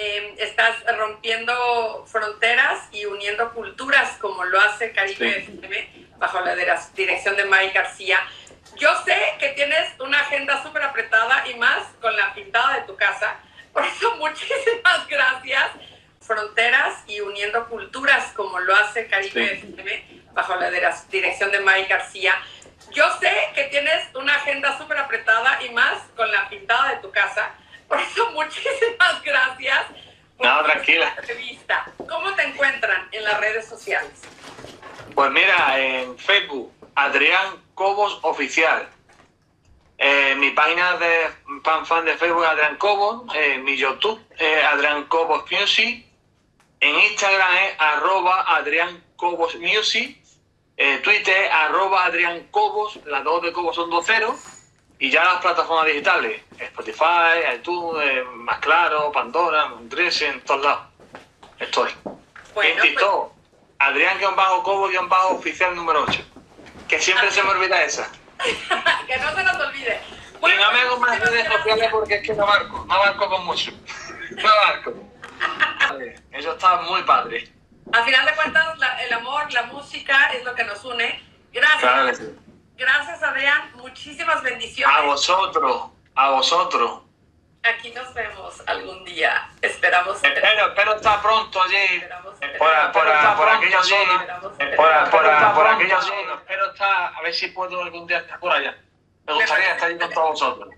[0.00, 7.34] Eh, estás rompiendo fronteras y uniendo culturas como lo hace Caribe FM bajo la dirección
[7.34, 8.20] de Mike García.
[8.76, 12.94] Yo sé que tienes una agenda súper apretada y más con la pintada de tu
[12.94, 13.40] casa.
[13.72, 15.68] Por eso muchísimas gracias.
[16.20, 20.70] Fronteras y uniendo culturas como lo hace Caribe FM bajo la
[21.10, 22.34] dirección de Mike García.
[22.92, 27.10] Yo sé que tienes una agenda súper apretada y más con la pintada de tu
[27.10, 27.52] casa.
[27.88, 29.86] Por eso muchísimas gracias
[30.36, 31.14] por No, tranquila.
[31.18, 31.90] entrevista.
[32.08, 34.12] ¿Cómo te encuentran en las redes sociales?
[35.14, 38.88] Pues mira, en Facebook, Adrián Cobos Oficial.
[40.00, 41.28] Eh, mi página de
[41.64, 43.34] fan fan de Facebook es Adrián Cobos.
[43.34, 46.06] Eh, mi YouTube es Adrián Cobos Music.
[46.80, 50.16] En Instagram es arroba Adrián Cobos Music.
[50.76, 52.96] Eh, Twitter es arroba Adrián Cobos.
[53.06, 54.36] Las dos de Cobos son dos ceros.
[55.00, 60.80] Y ya las plataformas digitales, Spotify, iTunes, Más Claro, Pandora, Dresser, en todos lados.
[61.60, 61.90] Estoy.
[62.62, 63.32] en TikTok,
[63.78, 66.20] Adrián-Cobo-Oficial número 8.
[66.88, 68.10] Que siempre se me olvida esa.
[69.06, 70.00] que no se nos olvide.
[70.36, 73.44] y no me hago más redes sociales porque es que no barco, no barco con
[73.46, 73.70] mucho.
[74.30, 74.94] No barco.
[75.88, 77.50] Vale, Eso está muy padre.
[77.92, 81.20] Al final de cuentas, la- el amor, la música es lo que nos une.
[81.52, 81.80] Gracias.
[81.80, 82.47] Claro.
[82.78, 83.72] Gracias, Adrián.
[83.74, 84.96] Muchísimas bendiciones.
[84.96, 87.02] A vosotros, a vosotros.
[87.64, 89.50] Aquí nos vemos algún día.
[89.60, 90.22] Esperamos.
[90.22, 92.04] Espero, espero estar pronto allí.
[92.56, 94.40] Por, por, por aquella zona.
[94.76, 96.34] Por, aquella zona.
[96.34, 98.78] Espero estar, a ver si puedo algún día estar por allá.
[99.26, 100.74] Me gustaría estar allí con todos vosotros.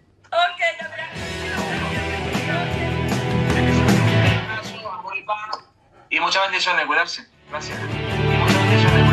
[6.09, 7.27] Y muchas bendiciones, cuidarse.
[7.51, 7.79] Gracias.
[7.79, 9.10] No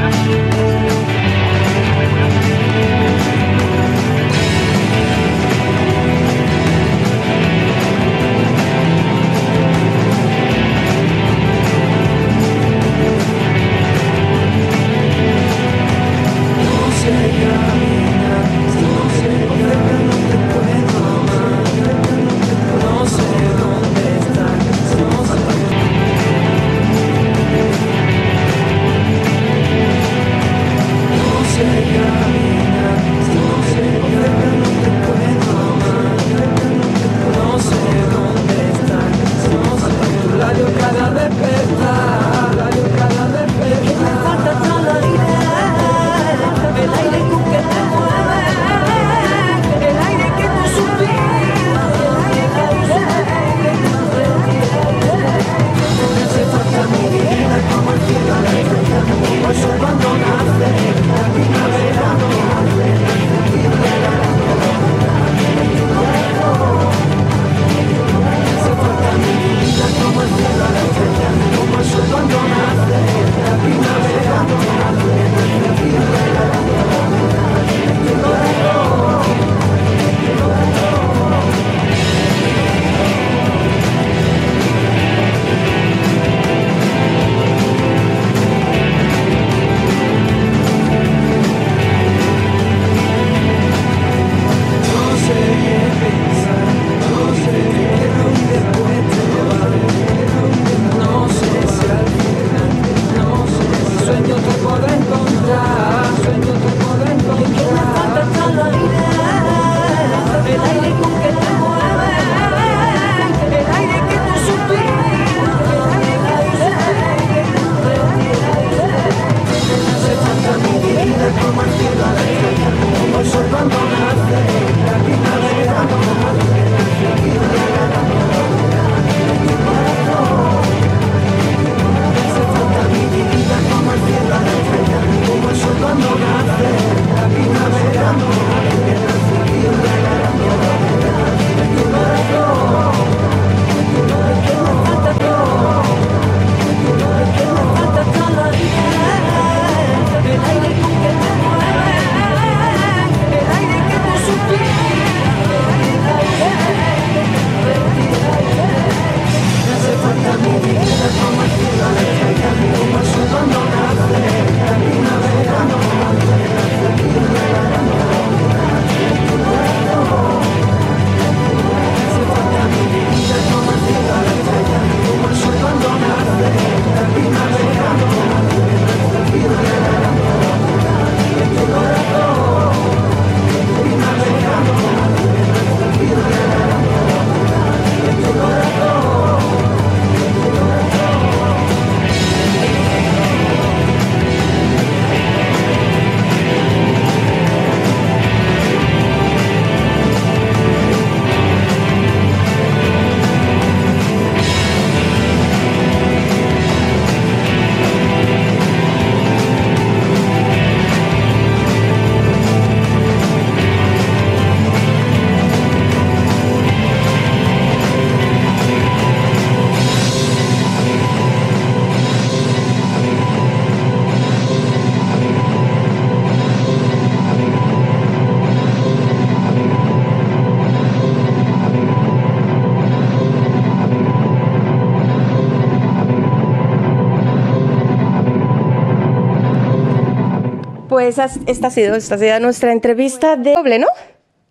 [241.07, 243.87] Esta ha sido, esta ha sido nuestra entrevista de doble, ¿no?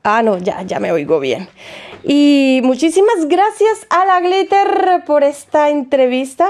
[0.02, 1.48] Ah, no, ya, ya me oigo bien.
[2.08, 6.46] Y muchísimas gracias a la Glitter por esta entrevista.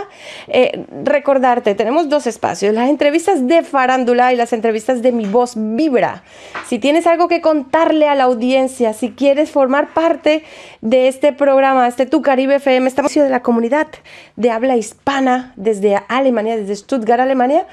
[0.48, 5.54] Eh, recordarte, tenemos dos espacios, las entrevistas de farándula y las entrevistas de Mi Voz
[5.56, 6.24] Vibra.
[6.66, 10.44] Si tienes algo que contarle a la audiencia, si quieres formar parte
[10.82, 13.86] de este programa, este Tu Caribe FM, estamos de la comunidad
[14.36, 17.66] de habla hispana desde Alemania, desde Stuttgart, Alemania,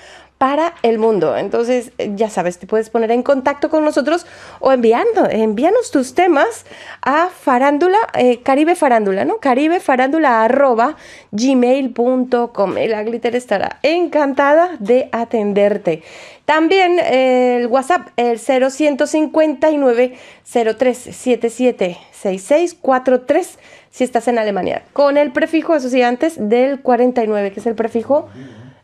[0.43, 1.37] para el mundo.
[1.37, 4.25] Entonces, eh, ya sabes, te puedes poner en contacto con nosotros
[4.59, 6.65] o enviando, envíanos tus temas
[7.01, 9.37] a farándula, eh, Caribe Farándula, ¿no?
[9.37, 10.97] Caribe Farándula arroba
[11.31, 12.73] gmail.com.
[12.89, 16.03] La Glitter estará encantada de atenderte.
[16.43, 23.59] También eh, el WhatsApp, el 0159 0377 6643
[23.91, 24.83] si estás en Alemania.
[24.91, 28.27] Con el prefijo, eso sí, antes del 49, que es el prefijo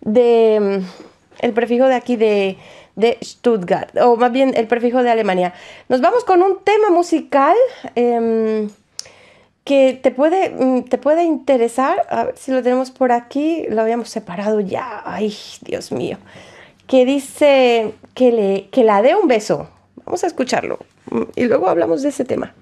[0.01, 1.08] de mm,
[1.39, 2.57] el prefijo de aquí de,
[2.95, 5.53] de Stuttgart, o más bien el prefijo de Alemania.
[5.87, 7.55] Nos vamos con un tema musical
[7.95, 8.69] em,
[9.63, 12.05] que te puede, mm, te puede interesar.
[12.09, 13.65] A ver si lo tenemos por aquí.
[13.69, 15.01] Lo habíamos separado ya.
[15.05, 16.17] Ay, Dios mío.
[16.87, 19.69] Que dice que, le, que la dé un beso.
[20.05, 20.79] Vamos a escucharlo.
[21.11, 22.53] Mm, Y luego hablamos de ese tema.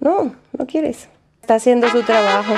[0.00, 1.08] No, no quieres.
[1.40, 2.54] Está haciendo su trabajo.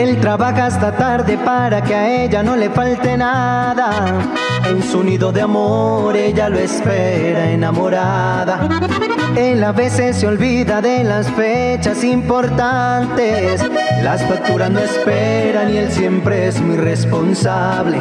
[0.00, 4.18] Él trabaja hasta tarde para que a ella no le falte nada.
[4.66, 8.66] En su nido de amor ella lo espera enamorada.
[9.36, 13.62] Él a veces se olvida de las fechas importantes.
[14.02, 17.98] Las facturas no esperan y él siempre es muy responsable.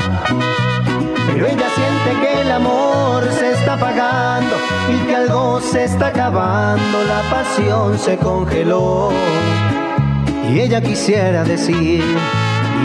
[1.33, 4.55] Pero ella siente que el amor se está apagando
[4.89, 7.03] y que algo se está acabando.
[7.03, 9.11] La pasión se congeló.
[10.51, 12.03] Y ella quisiera decir,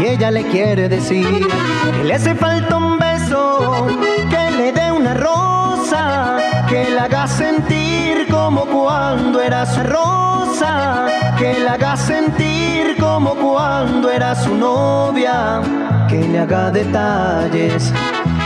[0.00, 1.48] y ella le quiere decir,
[1.96, 3.86] que le hace falta un beso,
[4.28, 6.36] que le dé una rosa,
[6.68, 11.06] que la haga sentir como cuando era su rosa,
[11.38, 15.62] que la haga sentir como cuando era su novia,
[16.08, 17.92] que le haga detalles,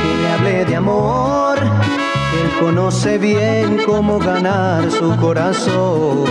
[0.01, 1.59] que le hable de amor.
[1.59, 6.27] Él conoce bien cómo ganar su corazón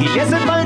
[0.00, 0.59] y le hace falta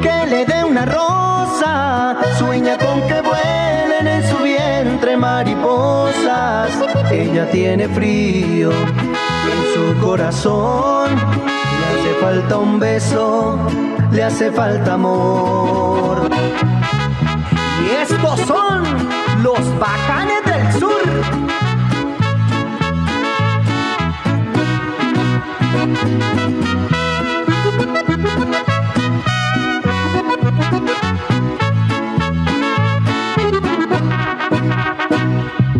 [0.00, 2.16] que le dé una rosa.
[2.38, 6.70] Sueña con que vuelen en su vientre mariposas.
[7.10, 11.16] Ella tiene frío en su corazón.
[11.78, 13.58] Le hace falta un beso,
[14.12, 16.28] le hace falta amor.
[17.82, 18.82] Y estos son
[19.42, 21.58] los bacanes del sur.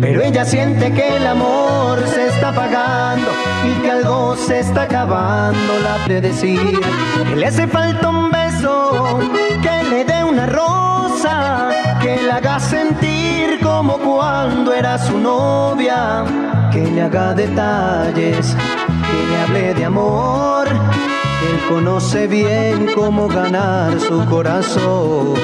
[0.01, 3.27] Pero ella siente que el amor se está apagando
[3.67, 5.79] y que algo se está acabando.
[5.83, 6.79] La predecir
[7.27, 9.19] que le hace falta un beso,
[9.61, 11.69] que le dé una rosa,
[12.01, 16.23] que la haga sentir como cuando era su novia,
[16.71, 20.67] que le haga detalles, que le hable de amor.
[21.47, 25.35] Él conoce bien cómo ganar su corazón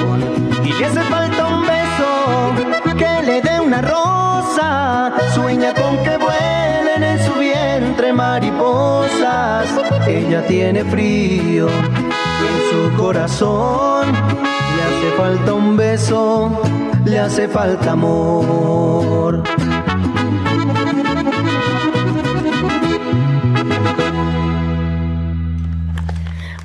[0.64, 5.12] y le hace falta un beso que le dé una rosa.
[5.34, 9.68] Sueña con que vuelen en su vientre mariposas.
[10.06, 14.12] Ella tiene frío en su corazón.
[14.12, 16.62] Le hace falta un beso,
[17.04, 19.42] le hace falta amor.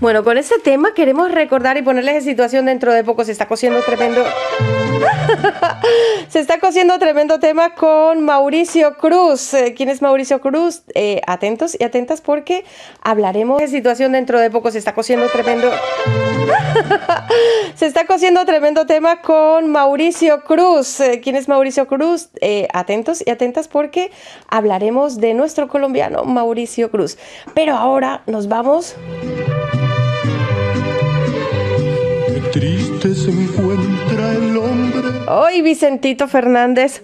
[0.01, 3.23] Bueno, con este tema queremos recordar y ponerles en situación dentro de poco.
[3.23, 4.25] Se está cosiendo tremendo.
[6.27, 9.53] Se está cosiendo tremendo tema con Mauricio Cruz.
[9.53, 10.81] Eh, ¿Quién es Mauricio Cruz?
[10.95, 12.65] Eh, atentos y atentas porque
[13.03, 14.71] hablaremos de situación dentro de poco.
[14.71, 15.69] Se está cosiendo tremendo.
[17.75, 20.99] Se está cosiendo tremendo tema con Mauricio Cruz.
[20.99, 22.29] Eh, ¿Quién es Mauricio Cruz?
[22.73, 24.09] Atentos y atentas porque
[24.47, 27.19] hablaremos de nuestro colombiano Mauricio Cruz.
[27.53, 28.95] Pero ahora nos vamos.
[32.51, 35.09] Triste se encuentra el hombre.
[35.29, 37.01] Hoy Vicentito Fernández.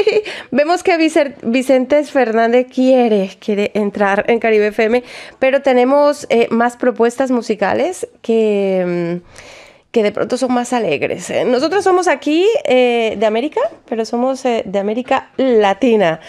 [0.52, 0.96] Vemos que
[1.42, 3.36] Vicente Fernández quiere,
[3.74, 5.02] entrar en Caribe FM,
[5.40, 11.28] pero tenemos eh, más propuestas musicales que, mm, que de pronto son más alegres.
[11.30, 16.20] Eh, Nosotros somos aquí eh, de América, pero somos de América Latina.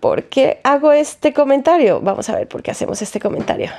[0.00, 2.00] ¿Por qué hago este comentario?
[2.00, 3.70] Vamos a ver por qué hacemos este comentario.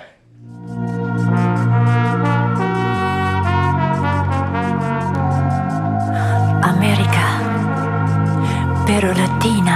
[8.87, 9.66] Pero latina.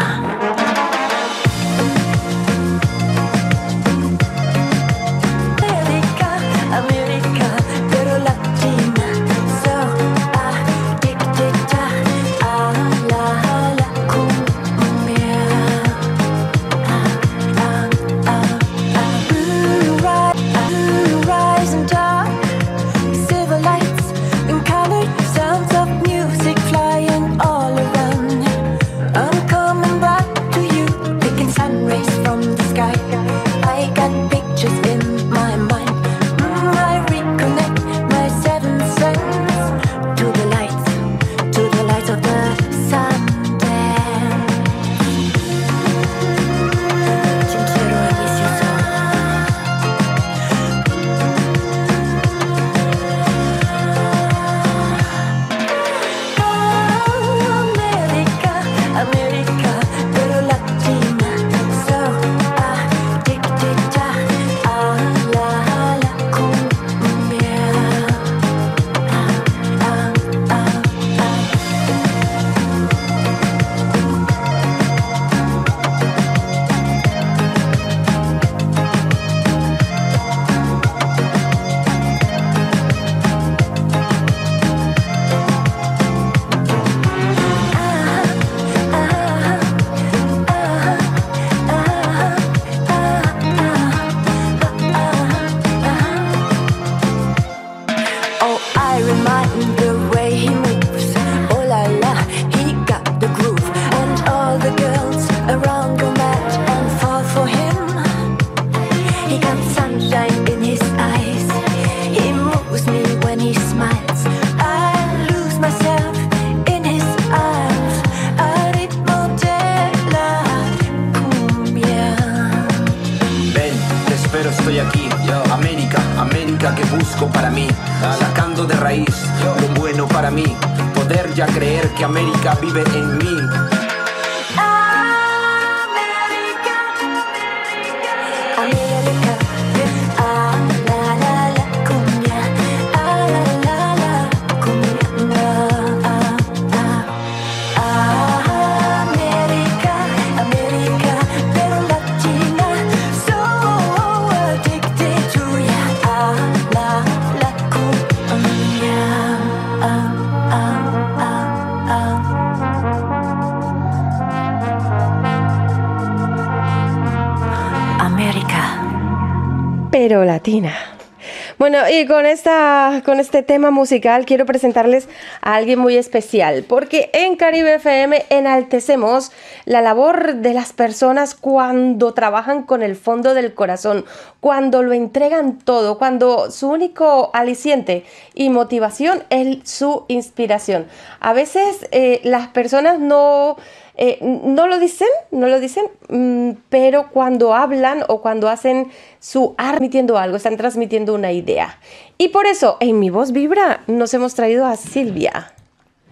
[171.93, 175.09] Y con, esta, con este tema musical quiero presentarles
[175.41, 179.33] a alguien muy especial, porque en Caribe FM enaltecemos
[179.65, 184.05] la labor de las personas cuando trabajan con el fondo del corazón,
[184.39, 190.87] cuando lo entregan todo, cuando su único aliciente y motivación es su inspiración.
[191.19, 193.57] A veces eh, las personas no...
[193.95, 199.53] Eh, no lo dicen, no lo dicen, mm, pero cuando hablan o cuando hacen su
[199.57, 201.79] arte transmitiendo algo, están transmitiendo una idea.
[202.17, 205.53] Y por eso, en Mi Voz Vibra, nos hemos traído a Silvia.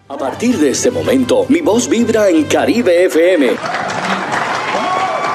[0.09, 3.51] A partir de este momento, mi voz vibra en Caribe FM.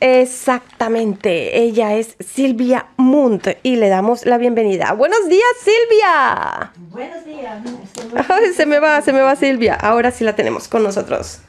[0.00, 4.92] Exactamente, ella es Silvia Munt y le damos la bienvenida.
[4.92, 6.72] Buenos días, Silvia.
[6.90, 7.58] Buenos días.
[8.28, 9.74] Ay, se me va, se me va Silvia.
[9.74, 11.40] Ahora sí la tenemos con nosotros.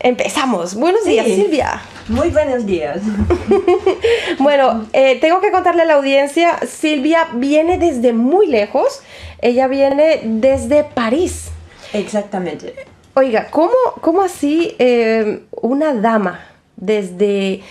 [0.00, 0.74] Empezamos.
[0.74, 1.36] Buenos días, Sí.
[1.36, 1.80] Silvia.
[2.08, 3.00] Muy buenos días.
[4.38, 9.00] Bueno, eh, tengo que contarle a la audiencia, Silvia viene desde muy lejos.
[9.42, 11.50] Ella viene desde París.
[11.92, 12.74] Exactamente.
[13.14, 16.49] Oiga, ¿cómo, cómo así eh, una dama
[16.80, 17.62] desde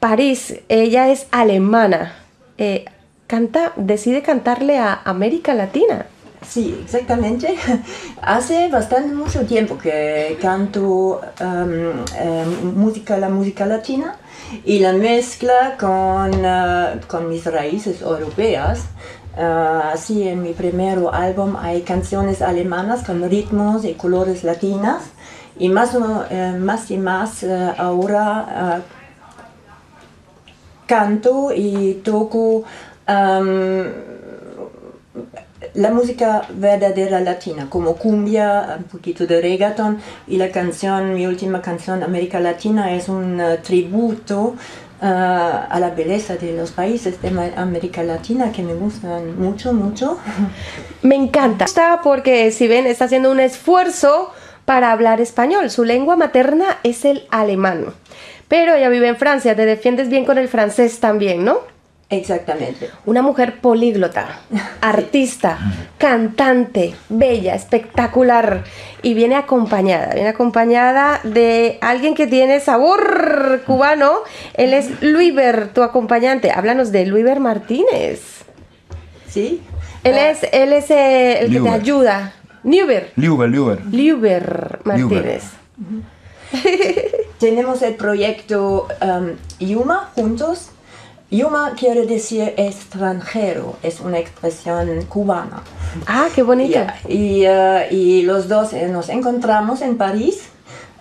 [0.00, 2.14] París, ella es alemana,
[2.58, 2.86] eh,
[3.26, 6.06] canta, decide cantarle a América Latina?
[6.46, 7.54] Sí, exactamente.
[8.20, 14.16] Hace bastante mucho tiempo que canto em, em, música, la música latina
[14.64, 18.80] y la mezcla con, eh, con mis raíces europeas.
[19.36, 25.11] Ah, así en mi primer álbum hay canciones alemanas con ritmos y colores latinas
[25.58, 28.80] y eh, más y más eh, ahora ah,
[30.86, 32.64] canto y toco
[33.06, 33.84] am,
[35.74, 41.62] la música verdadera latina, como cumbia, un poquito de reggaeton y la canción, mi última
[41.62, 44.54] canción, América Latina, es un eh, tributo
[45.00, 50.18] ah, a la belleza de los países de América Latina que me gustan mucho, mucho.
[51.02, 51.64] Me encanta.
[52.02, 54.30] Porque, si ven, está haciendo un esfuerzo
[54.72, 55.68] para hablar español.
[55.68, 57.88] Su lengua materna es el alemán.
[58.48, 61.58] Pero ella vive en Francia, te defiendes bien con el francés también, ¿no?
[62.08, 62.88] Exactamente.
[63.04, 64.40] Una mujer políglota,
[64.80, 65.58] artista,
[65.98, 68.64] cantante, bella, espectacular.
[69.02, 74.20] Y viene acompañada, viene acompañada de alguien que tiene sabor cubano.
[74.54, 76.50] Él es Luiber, tu acompañante.
[76.50, 78.22] Háblanos de Luiber Martínez.
[79.28, 79.60] Sí.
[80.02, 82.32] Él es, él es el que te ayuda.
[82.64, 83.12] Neuber.
[83.16, 83.84] Liuber, Liuber.
[83.86, 85.42] Liuber Martínez.
[87.38, 90.70] Tenemos el proyecto um, Yuma juntos.
[91.30, 95.62] Yuma quiere decir extranjero, es una expresión cubana.
[96.06, 96.74] Ah, qué bonito.
[96.74, 100.51] Ya, Y, eh, y los dos eh, nos encontramos en París.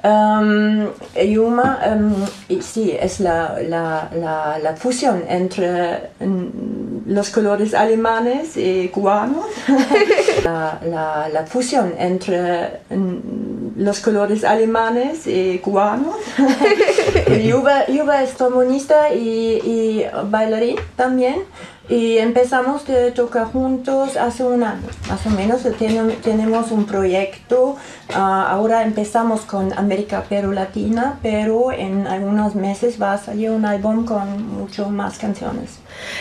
[0.04, 2.26] Um, Yuma, um,
[2.60, 6.10] sí, es la, la, la, la fusión entre
[7.06, 9.46] los colores alemanes y cubanos.
[10.44, 12.80] la, fusión entre
[13.78, 16.16] los colores alemanes y cubanos.
[17.40, 21.38] Yuba, Yuba es trombonista y, y bailarín también.
[21.90, 25.64] Y empezamos a tocar juntos hace un año, más o menos.
[25.78, 27.76] Ten- tenemos un proyecto.
[28.14, 33.66] ah, ahora empezamos con América Pero Latina, pero en algunos meses va a salir un
[33.66, 35.80] álbum con mucho más canciones.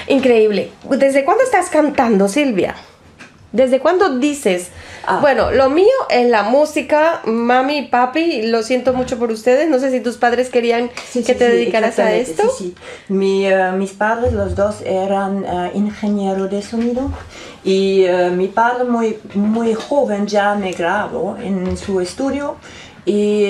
[0.09, 0.73] Increíble.
[0.91, 2.75] ¿Desde cuándo estás cantando, Silvia?
[3.53, 4.69] ¿Desde cuándo dices,
[5.07, 5.19] Ah.
[5.21, 9.79] bueno, lo mío es la música, mami y papi, lo siento mucho por ustedes, no
[9.79, 12.43] sé si tus padres querían que te sí, dedicaras a esto?
[12.57, 12.75] sí,
[13.09, 13.13] sí.
[13.13, 17.11] Mi, eh, mis padres, los dos, eran eh, ingenieros de sonido
[17.65, 22.57] y eh, mi padre muy, muy joven ya me grabó en su estudio
[23.11, 23.47] y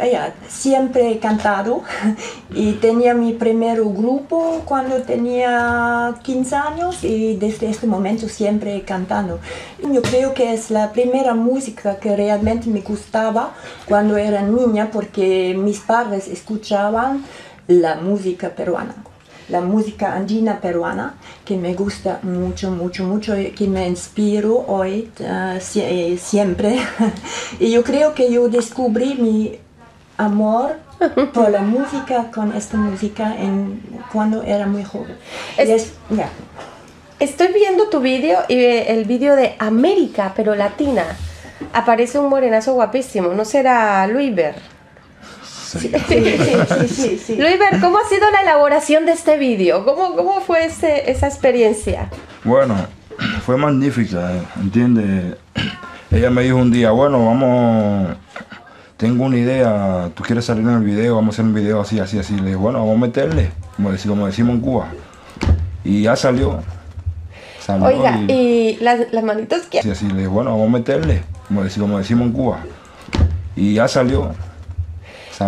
[0.00, 1.84] ella siempre he cantado
[2.52, 9.38] y tenía mi primer grupo cuando tenía 15 años y desde este momento siempre cantando.
[9.80, 13.54] Yo creo que es la primera música que realmente me gustaba
[13.86, 17.24] cuando era niña porque mis padres escuchaban
[17.68, 18.96] la música peruana
[19.50, 25.10] la música andina peruana que me gusta mucho, mucho, mucho, y que me inspiro hoy
[25.60, 26.78] sie- eh, siempre.
[27.60, 29.58] y yo creo que yo descubrí mi
[30.16, 30.76] amor
[31.34, 33.80] por la música con esta música en,
[34.12, 35.16] cuando era muy joven.
[35.58, 36.28] Y es- ya.
[37.18, 41.04] Estoy viendo tu vídeo y eh, el vídeo de América, pero latina.
[41.74, 44.54] Aparece un morenazo guapísimo, ¿no será Luiber?
[44.54, 44.69] Sí,
[45.78, 47.38] sí, sí, sí.
[47.80, 49.84] ¿cómo ha sido la elaboración de este vídeo?
[49.84, 52.08] ¿Cómo, cómo fue ese- esa experiencia?
[52.44, 52.74] Bueno,
[53.46, 55.36] fue magnífica, ¿entiendes?
[56.10, 58.16] Ella me dijo un día, bueno, vamos,
[58.96, 62.00] tengo una idea, tú quieres salir en el video, vamos a hacer un video así,
[62.00, 62.34] así, así.
[62.36, 64.88] Le dije, bueno, vamos a meterle, como decimos, como decimos en Cuba.
[65.84, 66.62] Y ya salió.
[67.60, 69.78] Salió Oiga, y, y las, las manitos que...
[69.78, 70.08] así, así.
[70.08, 72.58] Le dije, bueno, vamos a meterle, como decimos, como decimos en Cuba.
[73.54, 74.32] Y ya salió.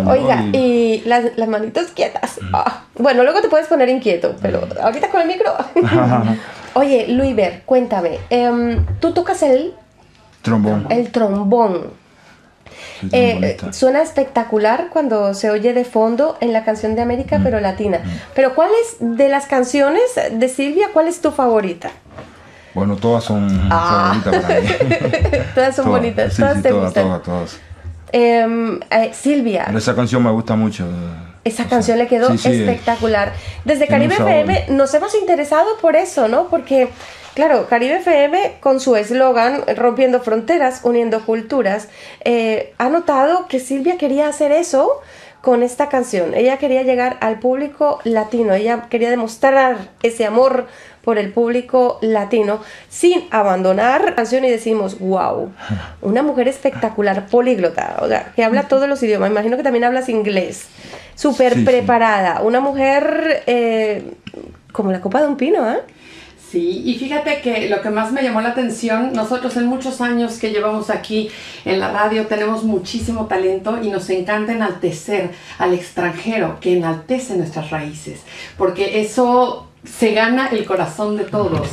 [0.07, 2.39] Oiga, y- las, las manitos quietas.
[2.53, 5.53] Ah, bueno, luego te puedes poner inquieto, pero ahorita con el micro.
[6.75, 9.73] Oye, Luiber, cuéntame, em, tú tocas el,
[10.41, 10.87] Trombón.
[10.89, 12.03] el trombón.
[13.11, 13.73] Eh, trombonista.
[13.73, 17.99] suena espectacular cuando se oye de fondo en la canción de América, pero latina.
[18.33, 21.91] Pero ¿cuál es de las canciones de Silvia, cuál es tu favorita?
[22.73, 24.19] Bueno, todas son Ah.
[24.23, 24.67] favoritas para mí.
[25.55, 27.03] todas son Todas, bonitas, sí, todas sí, te todas, gustan.
[27.03, 27.59] todas, todas.
[28.15, 30.85] Em, eh, Silvia, Pero esa canción me gusta mucho.
[31.43, 33.33] Esa canción le quedó sí, sí, espectacular.
[33.65, 34.13] Desde Caribe.
[34.13, 36.47] FM nos hemos interesado por eso, ¿no?
[36.47, 36.89] Porque,
[37.33, 41.89] claro, Caribe FM con su eslogan Rompiendo Fronteras, Uniendo Culturas,
[42.23, 45.01] eh, ha notado que Silvia quería hacer eso
[45.41, 46.35] con esta canción.
[46.35, 50.67] Ella quería llegar al público latino, ella quería demostrar ese amor
[51.03, 55.51] por el público latino sin abandonar la canción y decimos, wow,
[56.01, 60.07] una mujer espectacular, políglota, o sea, que habla todos los idiomas, imagino que también hablas
[60.09, 60.67] inglés,
[61.15, 61.65] súper Sí, sí.
[61.65, 64.11] preparada, una mujer eh,
[64.71, 65.77] como la copa de un pino, ¿ah?
[66.49, 70.37] Sí, y fíjate que lo que más me llamó la atención, nosotros en muchos años
[70.37, 71.29] que llevamos aquí
[71.65, 77.71] en la radio tenemos muchísimo talento y nos encanta enaltecer al extranjero que enaltece nuestras
[77.71, 78.21] raíces,
[78.55, 81.67] porque eso se gana el corazón de todos.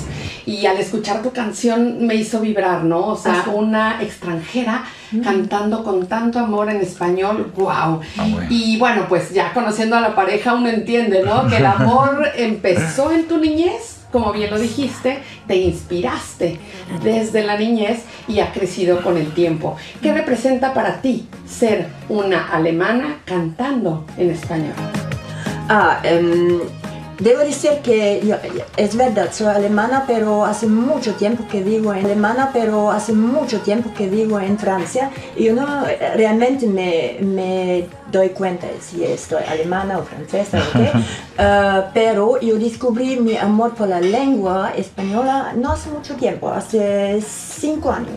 [0.47, 3.09] Y al escuchar tu canción me hizo vibrar, ¿no?
[3.09, 3.51] O sea, Ajá.
[3.51, 4.85] una extranjera
[5.23, 8.01] cantando con tanto amor en español, wow.
[8.49, 11.47] Y bueno, pues ya conociendo a la pareja uno entiende, ¿no?
[11.47, 16.59] Que el amor empezó en tu niñez, como bien lo dijiste, te inspiraste
[17.05, 19.77] desde la niñez y ha crecido con el tiempo.
[20.03, 24.75] ¿Qué representa para ti ser una alemana cantando en español?
[25.69, 26.59] Ah, em,
[27.21, 28.37] debo decir que yo-
[28.77, 33.61] es verdad, soy alemana, pero hace mucho tiempo que vivo en Alemania, pero hace mucho
[33.61, 35.85] tiempo que vivo en Francia y yo no
[36.17, 40.91] realmente me, me doy cuenta si estoy alemana o francesa o qué.
[41.43, 47.19] Ah, pero yo descubrí mi amor por la lengua española no hace mucho tiempo, hace
[47.27, 48.11] cinco años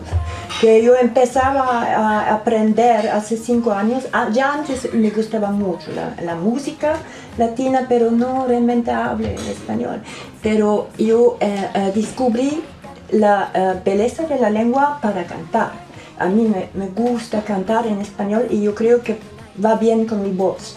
[0.60, 4.04] que yo empezaba a aprender hace cinco años.
[4.12, 6.96] Ah, Ya antes me gustaba mucho la, la música
[7.38, 10.00] latina, pero no realmente hablo en español.
[10.42, 12.62] Pero yo eh, eh, descubrí
[13.10, 15.72] la eh, belleza de la lengua para cantar.
[16.18, 19.16] A mí me, me gusta cantar en español y yo creo que
[19.64, 20.76] va bien con mi voz.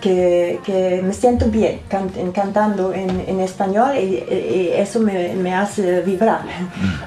[0.00, 5.34] Que, que me siento bien can- en- cantando en, en español y, y eso me,
[5.34, 6.42] me hace vibrar.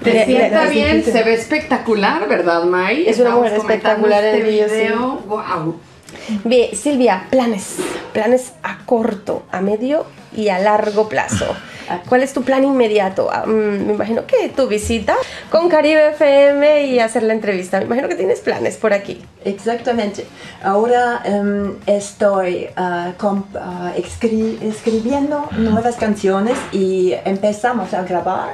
[0.03, 3.07] Te Le- sienta bien, se ve espectacular, ¿verdad, May?
[3.07, 4.75] Es una mujer espectacular en este el video, sí.
[4.75, 5.19] video.
[5.25, 5.75] Wow.
[6.43, 7.77] Bien, Silvia, planes.
[8.13, 11.45] Planes a corto, a medio y a largo plazo.
[12.07, 13.29] ¿Cuál es tu plan inmediato?
[13.31, 15.13] Ah, mm, me imagino que tu visita
[15.49, 17.79] con Caribe FM y hacer la entrevista.
[17.79, 19.21] Me imagino que tienes planes por aquí.
[19.43, 20.25] Exactamente.
[20.63, 28.51] Ahora em, estoy ah, ah, escri- escribiendo nuevas canciones y empezamos a grabar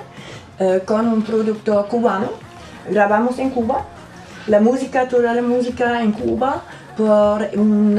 [0.59, 2.31] eh, con un productor cubano.
[2.89, 3.85] Grabamos en Cuba.
[4.47, 6.63] La música, toda la música en Cuba
[6.97, 7.95] por un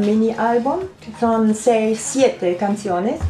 [0.00, 0.80] mini álbum.
[1.20, 3.20] Son seis, siete canciones.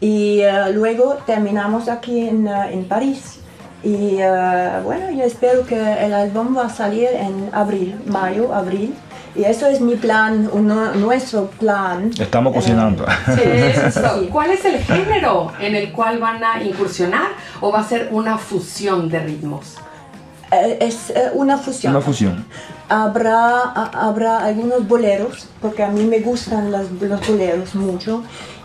[0.00, 3.38] Y eh, luego terminamos aquí en, ah, en París.
[3.84, 8.94] Y eh, bueno, yo espero que el álbum va a salir en abril, mayo, abril.
[9.34, 12.10] Y eso es mi plan, uno- nuestro plan.
[12.18, 13.06] Estamos cocinando.
[13.42, 14.26] Eso.
[14.30, 17.28] ¿Cuál es el género en el cual van a incursionar
[17.60, 19.76] o va a ser una fusión de ritmos?
[20.50, 21.94] Eh, es eh, una fusión.
[21.96, 22.44] Una fusión.
[22.92, 28.22] Habrá, a- habrá algunos boleros, porque a mí me gustan las- los boleros mucho,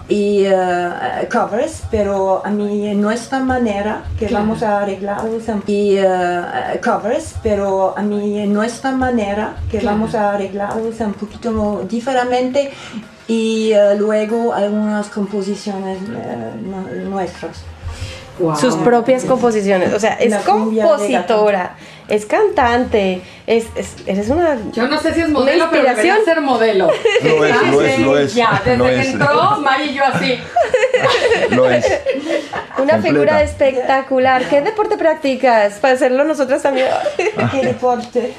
[0.09, 4.45] y eh, covers, pero a mí nuestra manera que Claro.
[4.45, 9.95] vamos a arreglarlos y eh, covers, pero a mí nuestra manera que Claro.
[9.97, 12.71] vamos a arreglarlos un poquito diferente
[13.29, 17.05] y eh, luego algunas composiciones eh,
[18.59, 19.93] Sus propias composiciones.
[19.93, 21.75] O sea, es La compositora,
[22.07, 24.57] es cantante, es, es- eres una.
[24.73, 26.87] Yo no sé si es modelo, pero debería ser modelo.
[27.23, 29.07] Lo es, lo es, lo es, Ya, desde lo que es.
[29.07, 30.37] entró, May y yo así.
[31.51, 31.85] Lo es.
[32.77, 33.01] Una Completa.
[33.01, 34.47] figura espectacular.
[34.47, 35.75] ¿Qué deporte practicas?
[35.75, 36.87] Para hacerlo nosotras también.
[37.51, 38.33] ¿Qué deporte?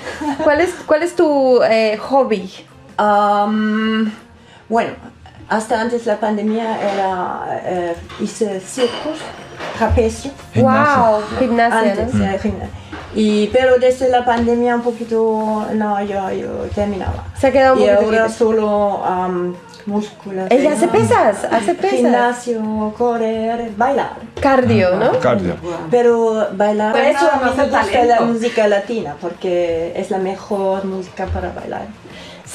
[0.45, 2.51] ¿Cuál es, cuál es tu eh, hobby?
[2.97, 4.12] Am,
[4.69, 4.91] bueno,
[5.49, 9.19] hasta antes de la pandemia era, eh, hice circos,
[9.77, 10.31] trapecio.
[10.55, 10.97] Gimnasia.
[11.11, 12.25] Wow, gimnasia, Antes, ¿no?
[12.25, 12.69] eh, gimna-
[13.15, 17.25] Y, pero desde la pandemia un poquito, no, yo, yo terminaba.
[17.37, 18.35] Se ha quedado un Y poquito ahora quieto.
[18.39, 19.55] solo am,
[19.87, 20.53] musculación.
[20.61, 21.99] Ella hace pesas, hace pesas.
[22.01, 24.11] Gimnasio, correr, bailar.
[24.41, 25.19] Cardio, ¿no?
[25.20, 25.57] Cardio.
[25.91, 28.07] Pero bailar, Pues por eso a mí me gusta talento.
[28.15, 31.87] la música latina, porque es la mejor música para bailar.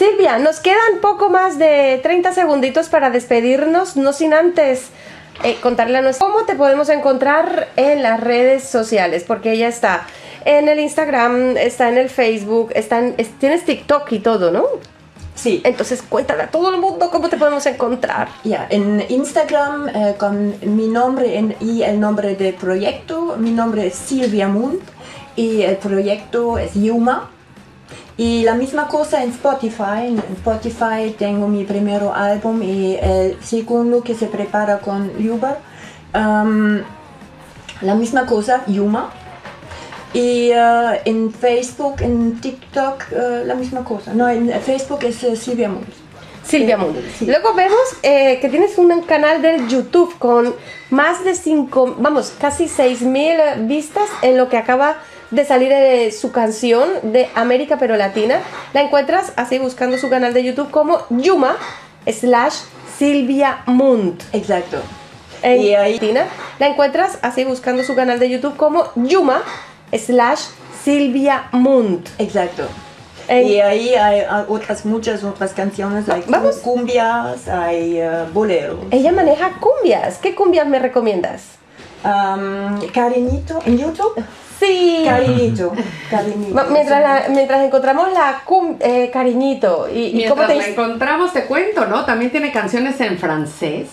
[0.04, 4.88] Silvia, nos quedan poco más de 30 segunditos para despedirnos, no sin antes
[5.44, 10.06] eh, contarle a nuestra cómo te podemos encontrar en las redes sociales, porque ella está
[10.44, 14.66] en el Instagram, está en el Facebook, está en- es- tienes TikTok y todo, ¿no?
[15.36, 15.62] Sí.
[15.64, 18.28] Entonces cuéntale a todo el mundo cómo te podemos encontrar.
[18.44, 23.88] Ya, en Instagram eh, con mi nombre en- y el nombre del proyecto, mi nombre
[23.88, 24.80] es Silvia Moon
[25.38, 27.30] y el proyecto es Yuma.
[28.18, 30.08] Y la misma cosa en Spotify.
[30.08, 35.58] En Spotify tengo mi primer álbum y el segundo que se prepara con Yuba.
[36.14, 36.82] Um,
[37.82, 39.12] la misma cosa, Yuma.
[40.14, 44.14] Y eh, en Facebook, en TikTok, eh, la misma cosa.
[44.14, 45.86] No, en Facebook es eh, Silvia Moon.
[46.46, 47.00] Silvia Mundo.
[47.22, 50.54] Luego vemos eh, que tienes un canal de YouTube con
[50.90, 54.98] más de 5, vamos, casi 6 mil vistas en lo que acaba
[55.34, 58.40] de salir de su canción de América pero Latina.
[58.74, 61.56] La encuentras así buscando su canal de YouTube como Yuma
[62.08, 62.56] slash
[62.98, 64.22] Silvia Mund.
[64.34, 64.78] Exacto.
[65.42, 66.26] En Y ahí- Latina.
[66.60, 69.42] La encuentras así buscando su canal de YouTube como Yuma
[69.92, 70.42] slash
[70.84, 72.10] Silvia Munt.
[72.20, 72.64] Exacto.
[73.28, 76.58] En- Y ahí hay otras, muchas otras canciones, hay Vamos.
[76.58, 78.80] cumbias, hay eh, boleros.
[78.92, 80.18] Ella maneja cumbias.
[80.18, 81.44] ¿Qué cumbias me recomiendas?
[82.04, 84.14] Um, Cariñito, en YouTube.
[84.66, 85.04] Sí.
[85.06, 85.72] Cariñito.
[86.10, 86.66] Cariñito.
[86.72, 89.88] Mientras, la- mientras encontramos la cum, eh, cariñito.
[89.94, 92.06] ¿Y, y Mientras cómo te la encontramos, te cuento, ¿no?
[92.06, 93.90] También tiene canciones en francés.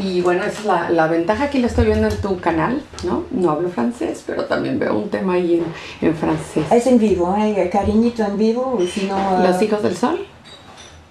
[0.00, 3.24] Y bueno, esa es la, la ventaja que lo estoy viendo en tu canal, ¿no?
[3.32, 5.54] No hablo francés, pero también veo un tema ahí
[6.00, 6.64] en, en francés.
[6.70, 7.68] Es en vivo, ¿eh?
[7.72, 9.16] Cariñito en vivo, y si no...
[9.42, 10.24] eh, Los hijos del sol.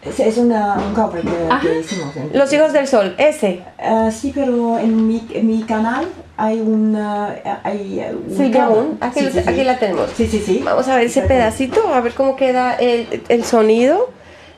[0.01, 2.15] Es, es una, un cover que, hicimos.
[2.15, 3.61] en- Los hijos del sol, ese.
[3.77, 6.05] Eh, sí, pero en mi, en mi canal
[6.37, 6.95] hay un...
[6.95, 9.49] eh, hay, un aquí, Sí, sí, sí.
[9.49, 10.09] aquí la tenemos.
[10.15, 10.61] Sí, sí, sí.
[10.63, 14.09] Vamos a ver ese pedacito, a ver cómo queda el, el sonido.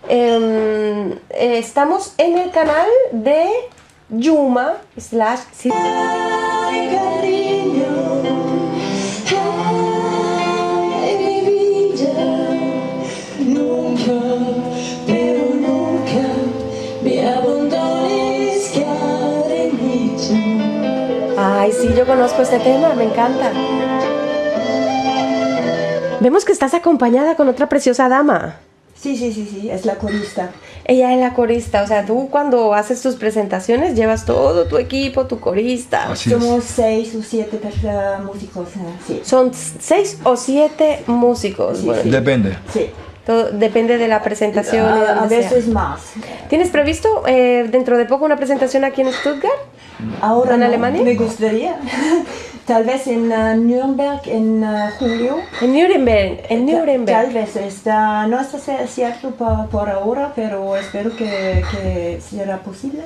[0.08, 3.48] Em, eh, estamos en el canal de
[4.10, 5.40] Yuma slash
[21.70, 23.52] Ay, sí, yo conozco este tema, me encanta.
[26.20, 28.56] Vemos que estás acompañada con otra preciosa dama.
[29.00, 30.50] Sí, sí, sí, sí, es la corista.
[30.86, 35.28] Ella es la corista, o sea, tú cuando haces tus presentaciones llevas todo tu equipo,
[35.28, 36.16] tu corista.
[36.16, 37.60] Somos seis o siete
[38.26, 39.22] músicos, eh, sí.
[39.24, 41.86] Son seis o siete músicos.
[41.86, 42.58] bueno, Depende.
[42.74, 42.90] Sí.
[43.28, 44.86] todo depende de la presentación.
[44.98, 45.50] y A, a donde sea.
[45.52, 46.02] veces más.
[46.50, 49.54] ¿Tienes previsto eh, dentro de poco una presentación aquí en Stuttgart?
[50.22, 51.04] Ahora ¿En no, Alemania?
[51.04, 51.78] me gustaría.
[52.70, 55.38] Tal vez en eh, Nuremberg en eh, julio.
[55.60, 57.18] En Nuremberg, en Nuremberg.
[57.24, 63.02] Tal vez está, no está cierto por, por ahora, pero espero que, que será posible.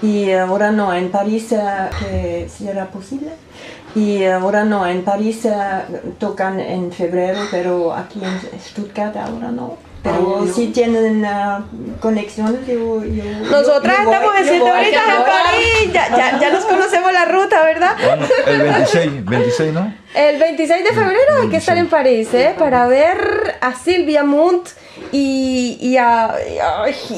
[0.00, 3.28] Y ahora no, en París eh, que será posible.
[3.94, 5.46] Y ahora no, en París
[6.18, 9.76] tocan en febrero, pero aquí en Stuttgart ahora no.
[10.04, 11.30] Pero si tienen eh,
[11.98, 14.68] conexiones, yo, yo- Nosotras yo estamos voy.
[14.68, 15.92] ahorita en París.
[15.94, 17.96] Ya, ya, ya nos conocemos la ruta, ¿verdad?
[18.04, 19.94] Bueno, el 26, 26, ¿no?
[20.14, 22.54] El 26 de febrero hay que estar en París, ¿eh?
[22.58, 24.68] Para ver a Silvia Munt
[25.10, 26.34] y, y a,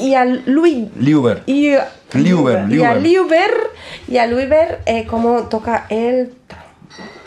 [0.01, 1.43] y a Louis Liuber.
[1.45, 1.75] y,
[2.13, 3.01] Liuber, y a Liuber.
[3.01, 3.51] Liuber
[4.07, 6.33] y a Louisber eh, cómo toca el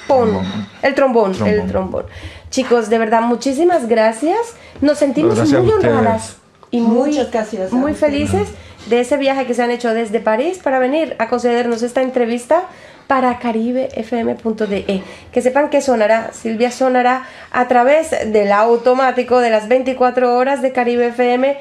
[0.06, 0.42] trombón.
[0.82, 2.06] El trombón, el Trombón.
[2.50, 4.54] Chicos, de verdad, muchísimas gracias.
[4.80, 6.36] Nos sentimos Gracias muy honradas
[6.70, 8.48] y muy, gracias muy felices
[8.86, 12.64] de ese viaje que se han hecho desde París para venir a concedernos esta entrevista
[13.06, 15.02] para caribefm.de.
[15.32, 20.70] Que sepan que sonará, Silvia sonará a través del automático de las 24 horas de
[20.70, 21.58] caribefm.de.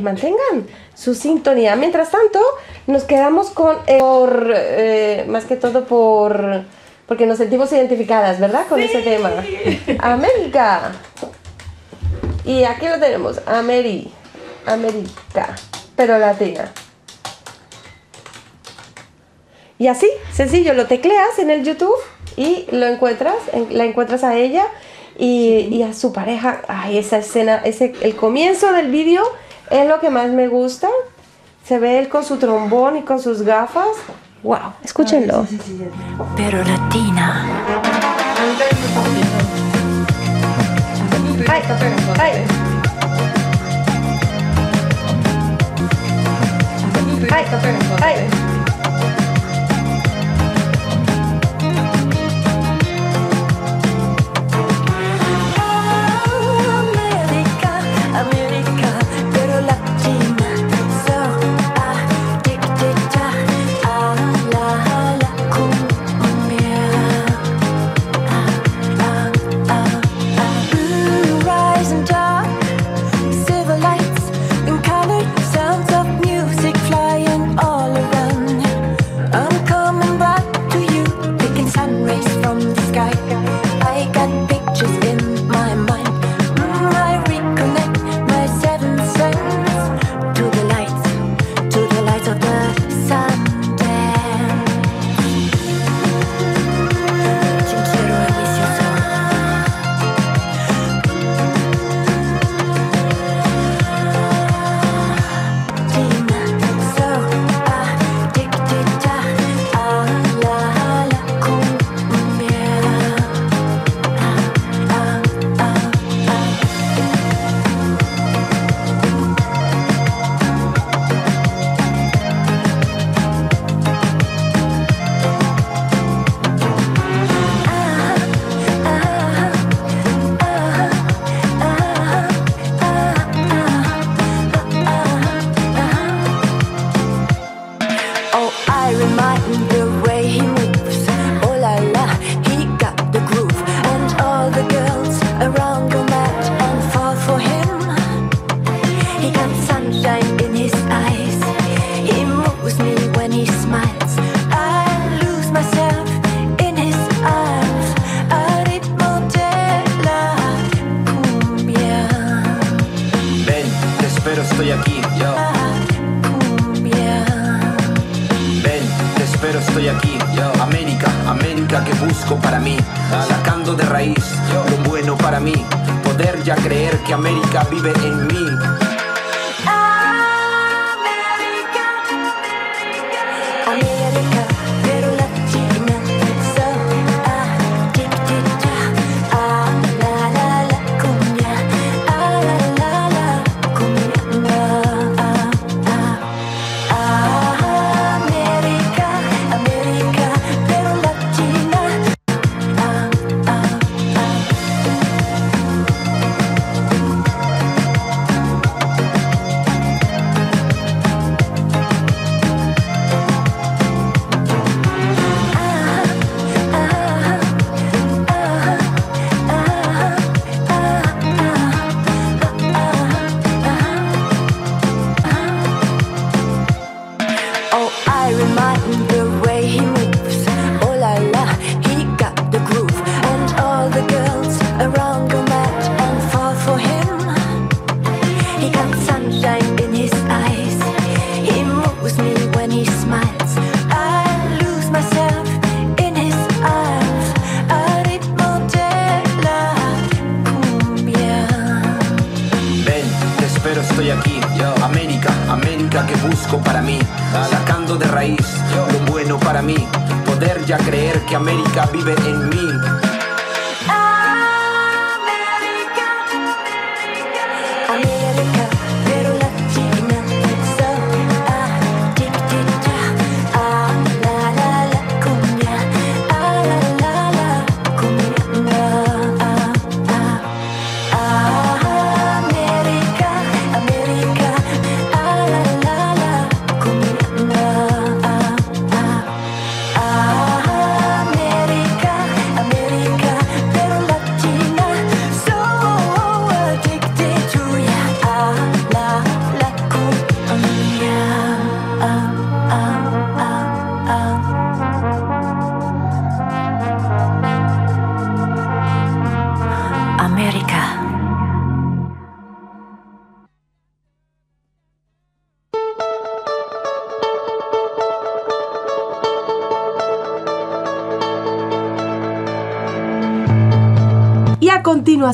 [0.00, 1.74] Mantengan su sintonía.
[1.74, 2.40] Mientras tanto,
[2.86, 6.62] nos quedamos con, eh, por, eh, más que todo por,
[7.12, 8.64] porque nos sentimos identificadas, ¿verdad?
[8.70, 9.30] Con ese tema.
[9.98, 10.92] América.
[12.42, 14.10] Y aquí lo tenemos, Ameri,
[14.64, 15.54] América,
[15.94, 16.72] pero latina.
[19.76, 21.94] Y así, sencillo, lo tecleas en el YouTube
[22.38, 24.64] y lo encuentras, en- la encuentras a ella
[25.18, 26.62] y, y a su pareja.
[26.66, 29.22] Ay, esa escena, ese, el comienzo del vídeo
[29.68, 30.88] es lo que más me gusta.
[31.68, 33.88] Se ve él con su trombón y con sus gafas.
[34.42, 35.46] Wow, escúchenlo.
[36.36, 37.46] Pero latina.
[41.48, 41.62] Ay,
[42.18, 42.44] ay.
[47.30, 47.44] Ay,
[48.02, 48.51] ay.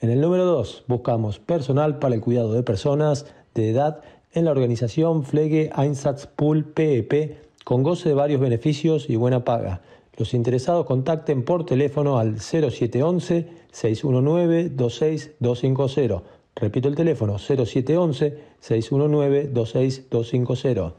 [0.00, 4.00] En el número 2 buscamos personal para el cuidado de personas de edad
[4.32, 9.82] en la organización Pflege Einsatzpool PEP con goce de varios beneficios y buena paga.
[10.16, 16.22] Los interesados contacten por teléfono al 0711 619 26250.
[16.56, 20.94] Repito el teléfono 0711 619 26250.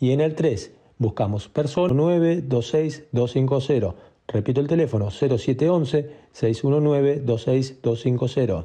[0.00, 3.04] Y en el 3 buscamos persona 926
[4.30, 5.10] Repito el teléfono
[6.40, 8.64] 0711-619-26250.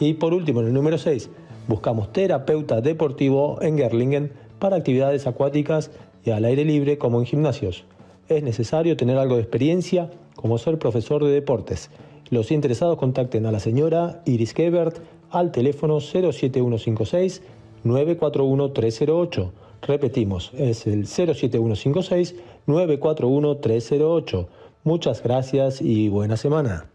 [0.00, 1.28] Y por último, en el número 6,
[1.68, 5.90] buscamos terapeuta deportivo en Gerlingen para actividades acuáticas
[6.24, 7.84] y al aire libre como en gimnasios.
[8.28, 11.90] Es necesario tener algo de experiencia como ser profesor de deportes.
[12.30, 17.42] Los interesados contacten a la señora Iris Gebert al teléfono 07156
[17.84, 19.52] 941 308.
[19.82, 22.36] Repetimos, es el 07156
[22.66, 24.48] 941 308.
[24.88, 26.86] Muchas gracias y buena semana.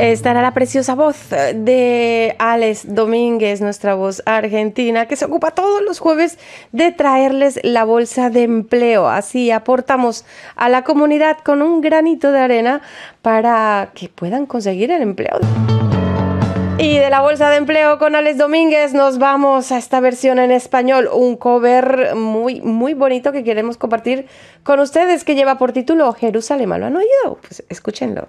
[0.00, 6.00] Estará la preciosa voz de Alex Domínguez, nuestra voz argentina, que se ocupa todos los
[6.00, 6.36] jueves
[6.72, 9.08] de traerles la bolsa de empleo.
[9.08, 10.24] Así aportamos
[10.56, 12.82] a la comunidad con un granito de arena
[13.22, 15.38] para que puedan conseguir el empleo.
[16.80, 20.52] Y de la bolsa de empleo con Alex Domínguez nos vamos a esta versión en
[20.52, 24.28] español, un cover muy muy bonito que queremos compartir
[24.62, 26.68] con ustedes que lleva por título Jerusalén.
[26.68, 27.38] ¿Lo han oído?
[27.42, 28.28] Pues escúchenlo.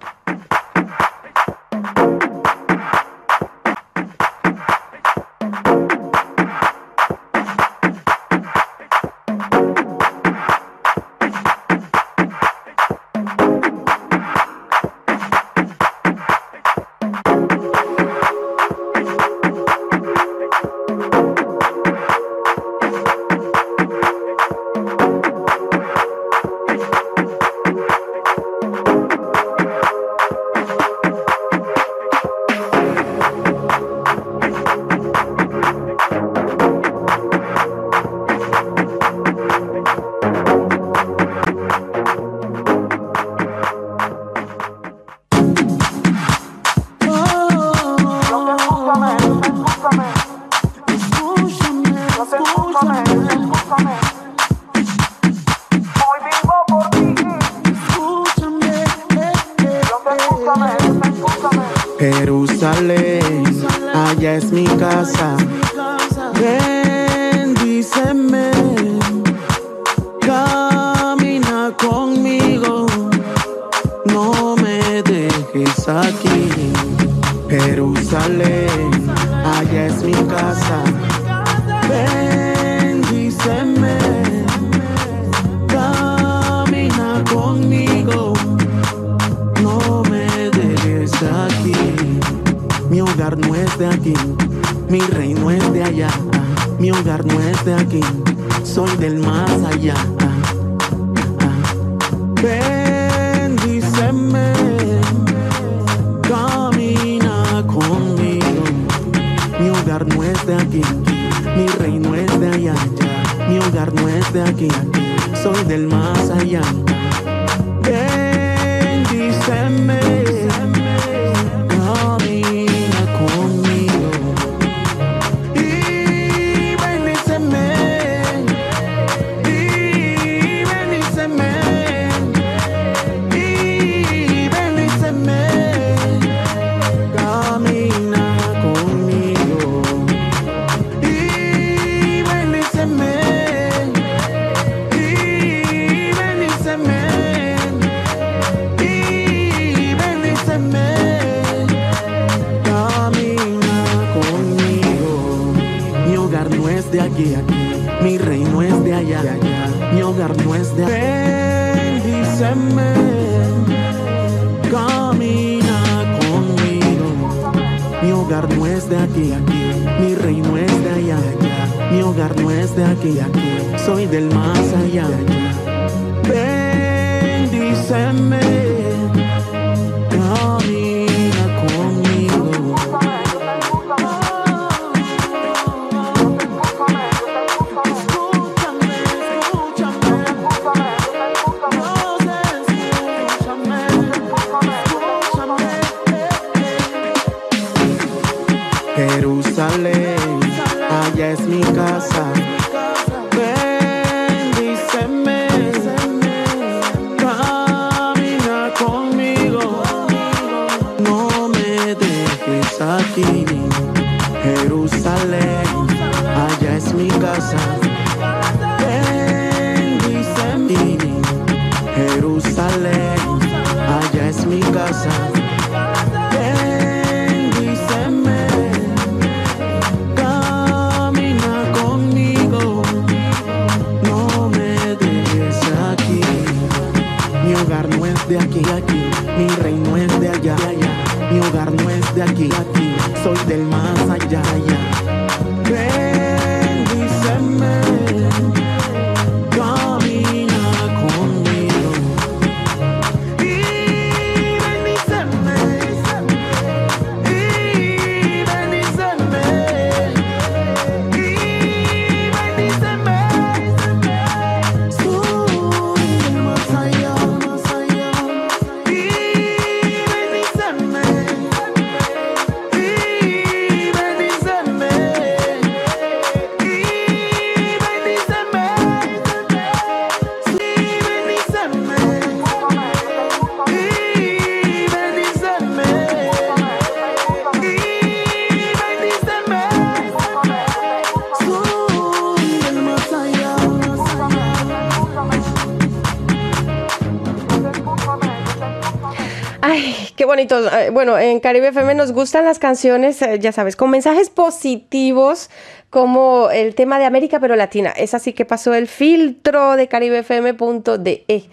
[300.40, 305.50] Eh, Bueno, en Caribe FM nos gustan las canciones, eh, ya sabes, con mensajes positivos
[305.90, 307.90] como el tema de América pero Latina.
[307.90, 311.24] Es así que pasó el filtro de caribefm.de.
[311.28, 311.44] E.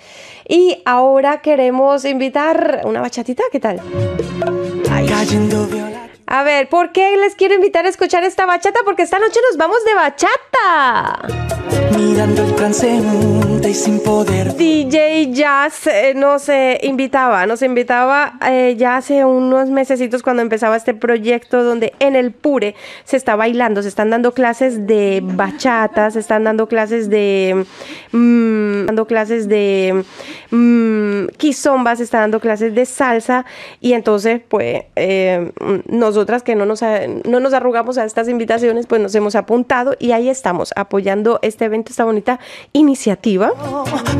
[0.48, 3.82] Y ahora queremos invitar una bachatita, ¿qué tal?
[6.30, 8.82] A ver, ¿por qué les quiero invitar a escuchar esta bachata?
[8.84, 11.48] Porque esta noche nos vamos de bachata.
[11.98, 14.54] Mirando el transeúnte y sin poder.
[14.56, 20.76] DJ Jazz eh, nos eh, invitaba, nos invitaba eh, ya hace unos mesecitos cuando empezaba
[20.76, 22.76] este proyecto donde en el Pure
[23.06, 27.66] se está bailando, se están dando clases de bachata, se están dando clases de
[28.12, 30.04] mm, dando clases de
[30.52, 33.46] mm, kizomba, se están dando clases de salsa
[33.80, 35.52] y entonces pues eh,
[36.18, 36.82] nosotras que no nos,
[37.26, 41.66] no nos arrugamos a estas invitaciones pues nos hemos apuntado y ahí estamos apoyando este
[41.66, 42.40] evento, esta bonita
[42.74, 43.52] iniciativa.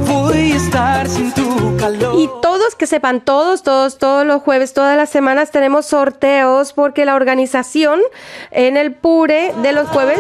[0.06, 2.14] Voy a estar sin tu calor.
[2.20, 7.04] Y todos que sepan, todos, todos, todos los jueves, todas las semanas tenemos sorteos porque
[7.04, 8.00] la organización
[8.52, 10.20] en el Pure de los jueves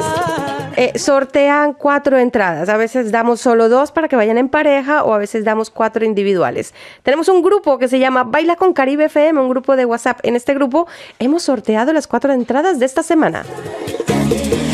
[0.78, 2.70] eh, sortean cuatro entradas.
[2.70, 6.06] A veces damos solo dos para que vayan en pareja o a veces damos cuatro
[6.06, 6.74] individuales.
[7.04, 10.20] Tenemos un grupo que se llama Baila con Caribe FM, un grupo de WhatsApp.
[10.24, 10.88] En este grupo
[11.20, 13.44] hemos sorteado las cuatro entradas de esta semana.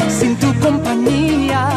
[0.09, 1.67] Sin tu compañía.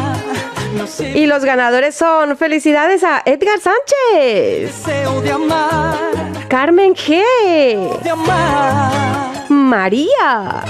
[0.77, 1.19] No sé.
[1.19, 5.97] Y los ganadores son felicidades a Edgar Sánchez, Deseo de amar.
[6.49, 7.23] Carmen G.
[8.03, 8.93] De amar.
[9.49, 10.63] María.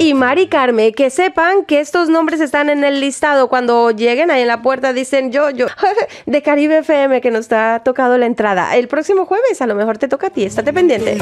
[0.00, 3.48] Y Mari Carmen, que sepan que estos nombres están en el listado.
[3.50, 5.66] Cuando lleguen ahí en la puerta dicen yo, yo,
[6.26, 8.74] de Caribe FM que nos ha tocado la entrada.
[8.76, 11.18] El próximo jueves a lo mejor te toca a ti, estate pendiente.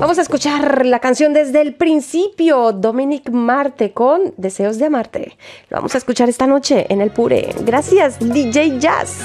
[0.00, 5.36] Vamos a escuchar la canción desde el principio, Dominic Marte con Deseos de Amarte.
[5.68, 7.54] Lo vamos a escuchar esta noche en el Pure.
[7.60, 9.18] Gracias, DJ Jazz.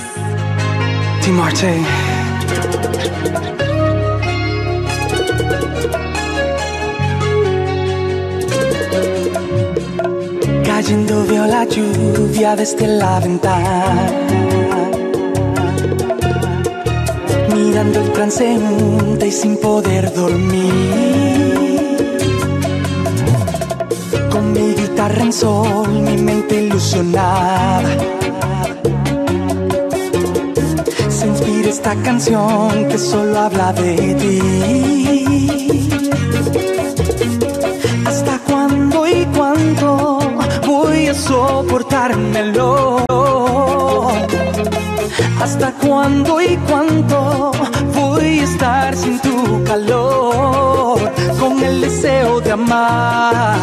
[1.23, 2.20] Tim Marte.
[10.81, 14.09] Cayendo veo la lluvia desde la ventana.
[17.53, 22.07] Mirando el transeúnte y sin poder dormir.
[24.31, 27.95] Con mi guitarra en sol, mi mente ilusionada.
[31.09, 34.41] Se inspira esta canción que solo habla de ti.
[41.22, 43.06] Soportármelo?
[45.41, 47.52] ¿Hasta cuándo y cuánto
[47.93, 50.99] voy a estar sin tu calor?
[51.39, 53.57] Con el deseo de amar,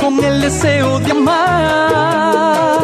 [0.00, 2.77] con el deseo de amar.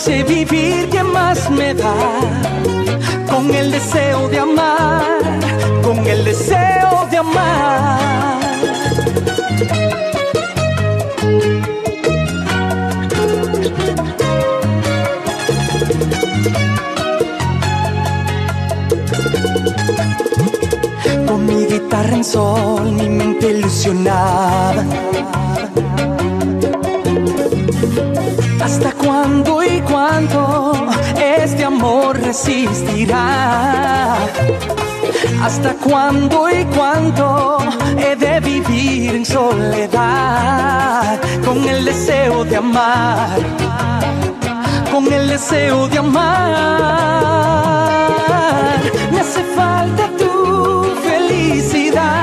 [0.00, 1.94] Sé vivir, ¿qué más me da?
[3.30, 5.22] Con el deseo de amar,
[5.82, 8.40] con el deseo de amar.
[21.26, 24.82] Con mi guitarra en sol, mi mente ilusionada.
[28.62, 29.59] ¿Hasta cuándo
[30.28, 30.86] cuándo
[31.16, 34.16] este amor resistirá?
[35.42, 37.58] ¿Hasta cuándo y cuándo
[37.98, 41.18] he de vivir en soledad?
[41.44, 43.38] Con el deseo de amar,
[44.92, 47.30] con el deseo de amar.
[49.12, 52.19] Me hace falta tu felicidad.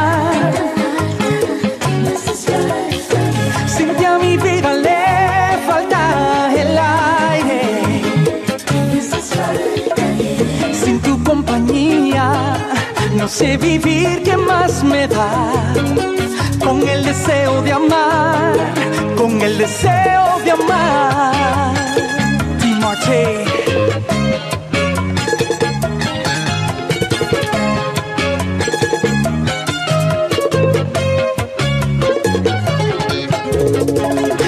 [13.27, 15.73] Sé vivir, ¿qué más me da?
[16.63, 18.53] Con el deseo de amar,
[19.17, 21.73] con el deseo de amar.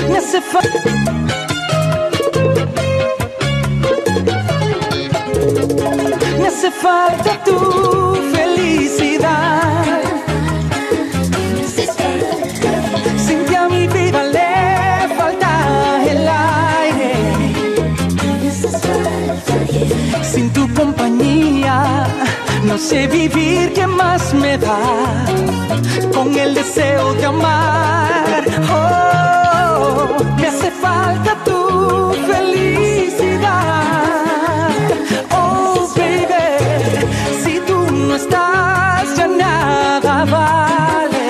[0.10, 0.42] Me hace.
[6.40, 8.09] Me hace falta tu
[13.26, 15.52] Sin ti a mi vida le falta
[16.12, 17.14] el aire.
[20.24, 22.08] Sin tu compañía
[22.70, 24.80] no sé vivir, ¿qué más me da?
[26.14, 28.44] Con el deseo de amar.
[28.72, 33.29] Oh, me hace falta tu felicidad.
[38.22, 41.28] Estás ya nada vale.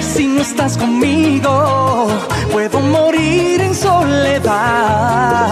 [0.00, 2.08] Si no estás conmigo,
[2.52, 5.48] puedo morir en soledad.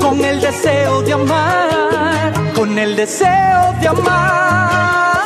[0.00, 5.17] Con el deseo de amar, con el deseo de amar.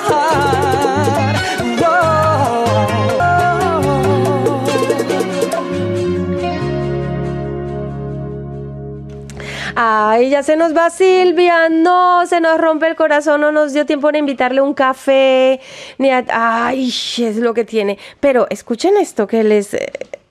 [9.84, 13.84] Ay, ya se nos va Silvia, no, se nos rompe el corazón, no nos dio
[13.84, 15.60] tiempo de invitarle un café,
[15.98, 16.24] ni a...
[16.28, 17.98] Ay, es lo que tiene.
[18.20, 19.74] Pero escuchen esto que les...
[19.74, 19.90] eh,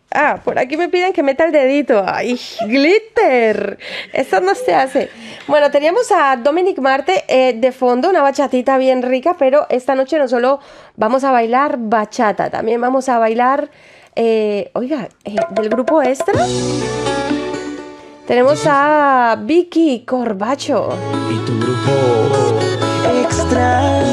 [0.09, 2.01] Ah, por aquí me piden que meta el dedito.
[2.07, 3.77] Ay, glitter.
[4.13, 5.09] Esto no se hace.
[5.47, 10.17] Bueno, teníamos a Dominic Marte eh, de fondo, una bachatita bien rica, pero esta noche
[10.17, 10.61] no solo
[10.95, 13.69] vamos a bailar bachata, también vamos a bailar,
[14.15, 16.41] eh, oiga, del grupo extra.
[18.31, 20.87] Tenemos a Vicky Corbacho.
[21.29, 22.59] Y tu grupo
[23.25, 24.05] Extra.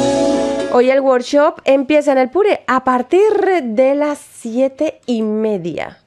[0.73, 3.23] Hoy el workshop empieza en el Pure a partir
[3.63, 5.99] de las siete y media.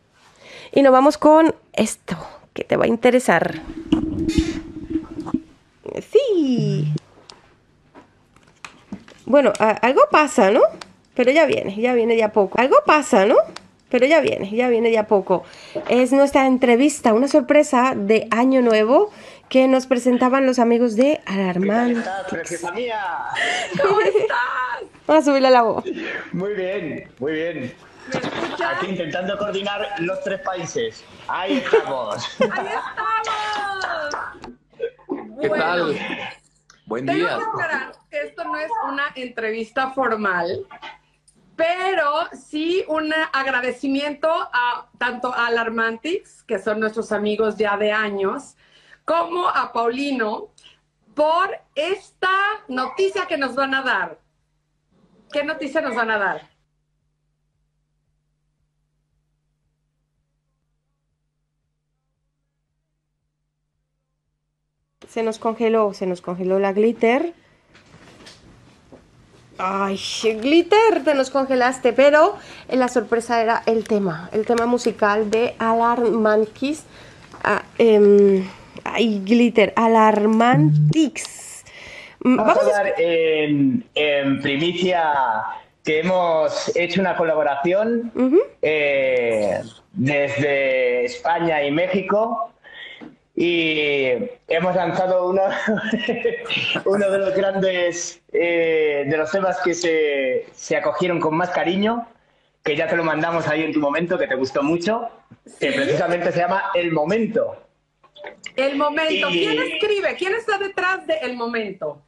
[0.73, 2.17] Y nos vamos con esto,
[2.53, 3.61] que te va a interesar.
[6.11, 6.93] Sí.
[9.25, 10.63] Bueno, algo pasa, ¿no?
[11.13, 12.59] Pero ya viene, ya viene de a poco.
[12.59, 13.37] Algo pasa, ¿no?
[13.91, 15.43] Pero ya viene, ya viene de a poco.
[15.89, 19.11] Es nuestra entrevista, una sorpresa de Año Nuevo
[19.49, 22.03] que nos presentaban los amigos de Alarmán.
[22.29, 22.99] Preciosa mía.
[23.81, 24.89] ¿Cómo estás?
[25.05, 25.83] Vamos a subirle la voz.
[26.31, 27.73] Muy bien, muy bien.
[28.65, 31.03] Aquí intentando coordinar los tres países.
[31.27, 32.25] Ahí estamos.
[35.41, 35.99] ¿Qué Bueno, tal?
[36.85, 37.37] Buen Tengo día.
[37.37, 40.65] que aclarar que esto no es una entrevista formal,
[41.61, 48.55] pero sí un agradecimiento a tanto a Alarmantix, que son nuestros amigos ya de años,
[49.05, 50.49] como a Paulino
[51.13, 52.31] por esta
[52.67, 54.19] noticia que nos van a dar.
[55.31, 56.49] ¿Qué noticia nos van a dar?
[65.07, 67.35] Se nos congeló, se nos congeló la glitter.
[69.63, 69.99] Ay,
[70.41, 72.35] glitter, te nos congelaste, pero
[72.67, 76.83] eh, la sorpresa era el tema, el tema musical de Alarmantix.
[77.43, 78.43] Ah, em,
[78.83, 81.63] ay, glitter, Alarmantix.
[82.23, 85.13] Mm, Vamos a Vamos a hablar en, en primicia
[85.83, 88.11] que hemos hecho una colaboración
[88.63, 89.61] eh,
[89.93, 92.51] desde España y México
[93.43, 95.41] y hemos lanzado uno,
[96.85, 102.07] uno de los grandes, eh, de los temas que se, se acogieron con más cariño,
[102.63, 105.09] que ya te lo mandamos ahí en tu momento, que te gustó mucho,
[105.59, 107.57] que precisamente se llama El Momento.
[108.55, 109.29] El momento.
[109.31, 110.15] Y- ¿Quién escribe?
[110.19, 111.99] ¿Quién está detrás de El momento?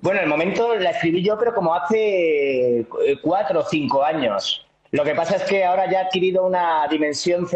[0.00, 2.86] Bueno, el momento la escribí yo, pero como hace eh,
[3.22, 4.66] cuatro o cinco años.
[4.92, 7.46] Lo que pasa es que ahora ya ha adquirido una dimensión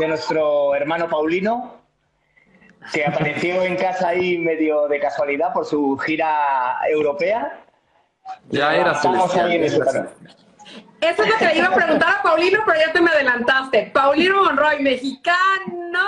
[0.00, 1.81] de nuestro hermano Paulino,
[2.92, 7.60] que apareció en casa ahí medio de casualidad por su gira europea.
[8.50, 9.52] Ya era celestial.
[9.52, 13.90] eso es lo que le iba a preguntar a Paulino, pero ya te me adelantaste.
[13.92, 16.00] Paulino Monroy, mexicano.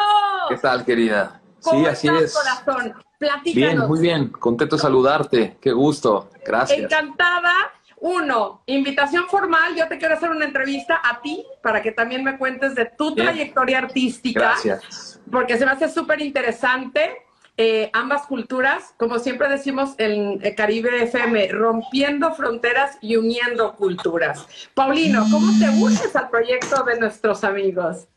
[0.48, 1.40] ¿Qué tal, querida?
[1.62, 2.34] ¿Cómo Sí, así estás, es.
[2.34, 2.82] corazón?
[2.84, 3.88] Bien, Platícanos.
[3.88, 4.28] muy bien.
[4.28, 5.56] Contento de saludarte.
[5.60, 6.30] Qué gusto.
[6.44, 6.78] Gracias.
[6.80, 7.52] Encantada.
[8.00, 9.74] Uno, invitación formal.
[9.74, 13.14] Yo te quiero hacer una entrevista a ti para que también me cuentes de tu
[13.14, 13.26] Bien.
[13.28, 14.40] trayectoria artística.
[14.40, 15.13] Gracias.
[15.30, 17.18] Porque se me hace súper interesante.
[17.56, 24.44] eh, ambas culturas, como siempre decimos en el Caribe FM, rompiendo fronteras y uniendo culturas.
[24.74, 28.08] Paulino, ¿cómo te unes al proyecto de nuestros amigos?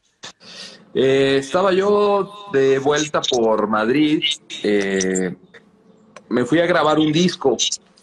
[0.96, 4.24] Eh, estaba yo de vuelta por Madrid.
[4.64, 5.36] eh,
[6.30, 7.56] me fui a grabar un disco.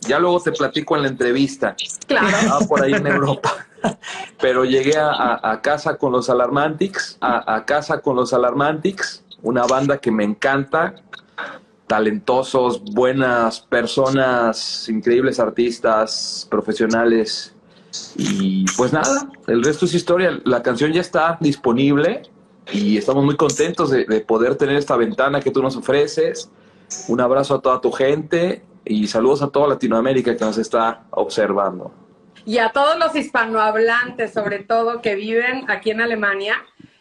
[0.02, 1.74] Ya luego te platico en la entrevista.
[2.06, 2.28] Claro.
[2.28, 3.66] Estaba por ahí en Europa.
[4.40, 9.98] Pero llegué a, casa con los Alarmantics, a, a casa con los Alarmantics, una banda
[9.98, 10.94] que me encanta,
[11.86, 17.54] talentosos, buenas personas, increíbles artistas, profesionales.
[18.16, 20.40] Y pues nada, el resto es historia.
[20.44, 22.22] La canción ya está disponible
[22.72, 26.50] y estamos muy contentos de, de poder tener esta ventana que tú nos ofreces.
[27.08, 31.92] Un abrazo a toda tu gente y saludos a toda Latinoamérica que nos está observando.
[32.46, 36.56] Y a todos los hispanohablantes, sobre todo, que viven aquí en Alemania.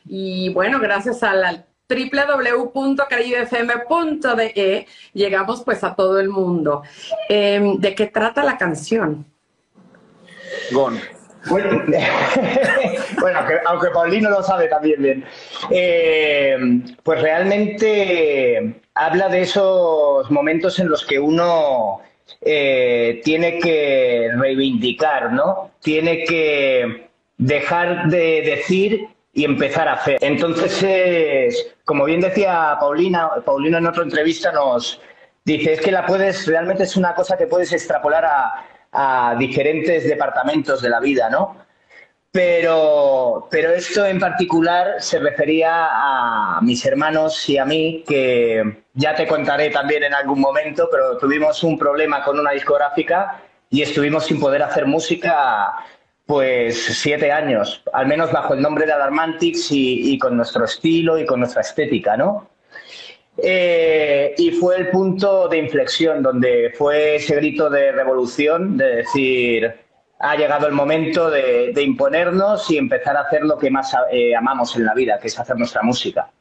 [0.05, 6.83] Y bueno, gracias a la www.caribefm.de llegamos pues a todo el mundo.
[7.29, 9.25] Em, ¿De qué trata la canción?
[10.71, 10.99] Gon.
[11.47, 11.83] Bueno,
[13.19, 15.25] bueno, aunque, aunque Paulino lo sabe también bien.
[15.69, 16.57] Eh,
[17.03, 21.99] pues realmente habla de esos momentos en los que uno
[22.41, 25.71] eh, tiene que reivindicar, ¿no?
[25.81, 30.17] Tiene que dejar de decir y empezar a hacer.
[30.21, 35.01] Entonces, es, como bien decía Paulina, Paulino en otra entrevista nos
[35.43, 40.07] dice, es que la puedes, realmente es una cosa que puedes extrapolar a, a diferentes
[40.07, 41.57] departamentos de la vida, ¿no?
[42.31, 49.15] Pero, pero esto en particular se refería a mis hermanos y a mí, que ya
[49.15, 54.25] te contaré también en algún momento, pero tuvimos un problema con una discográfica y estuvimos
[54.25, 55.73] sin poder hacer música
[56.25, 61.25] pues siete años, al menos bajo el nombre de Alarmantix y, con nuestro estilo y
[61.25, 62.49] con nuestra estética, ¿no?
[63.37, 69.75] Eh, y fue el punto de inflexión donde fue ese grito de revolución, de decir,
[70.19, 74.35] ha llegado el momento de, de imponernos y empezar a hacer lo que más eh,
[74.35, 76.31] amamos en la vida, que es hacer nuestra música.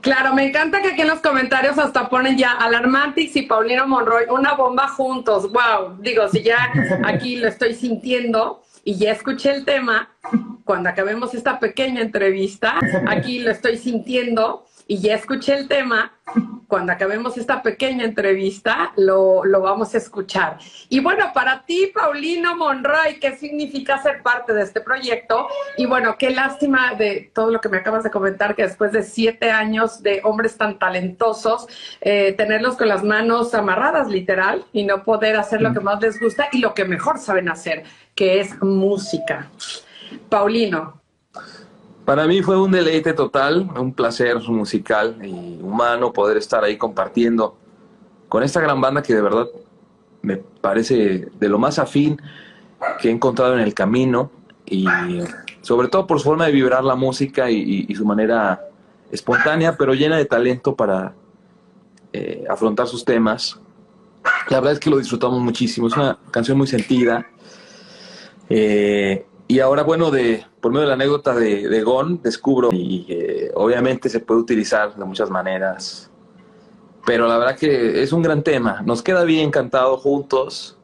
[0.00, 4.24] Claro, me encanta que aquí en los comentarios hasta ponen ya Alarmantix y Paulino Monroy,
[4.30, 5.50] una bomba juntos.
[5.52, 6.70] Wow, digo, si ya
[7.04, 10.10] aquí lo estoy sintiendo y ya escuché el tema,
[10.64, 16.12] cuando acabemos esta pequeña entrevista, aquí lo estoy sintiendo y ya escuché el tema,
[16.68, 20.58] cuando acabemos esta pequeña entrevista, lo, lo vamos a escuchar.
[20.88, 25.48] Y bueno, para ti, Paulino Monroy, ¿qué significa ser parte de este proyecto?
[25.76, 29.02] Y bueno, qué lástima de todo lo que me acabas de comentar, que después de
[29.02, 31.66] siete años de hombres tan talentosos,
[32.00, 36.20] eh, tenerlos con las manos amarradas, literal, y no poder hacer lo que más les
[36.20, 37.84] gusta y lo que mejor saben hacer,
[38.14, 39.50] que es música.
[40.28, 41.00] Paulino,
[42.06, 47.56] Para mí fue un deleite total, un placer musical y humano poder estar ahí compartiendo
[48.28, 49.48] con esta gran banda que de verdad
[50.22, 52.22] me parece de lo más afín
[53.00, 54.30] que he encontrado en el camino
[54.64, 54.86] y
[55.62, 58.60] sobre todo por su forma de vibrar la música y, su manera
[59.10, 61.12] espontánea pero llena de talento para
[62.12, 63.60] eh, afrontar sus temas.
[64.48, 67.26] La verdad es que lo disfrutamos muchísimo, es una canción muy sentida.
[68.48, 73.06] Eh, y ahora, bueno, de, por medio de la anécdota de, de Gon, descubro y
[73.08, 76.10] eh, obviamente se puede utilizar de muchas maneras.
[77.04, 78.82] Pero la verdad que es un gran tema.
[78.84, 80.76] Nos queda bien cantado juntos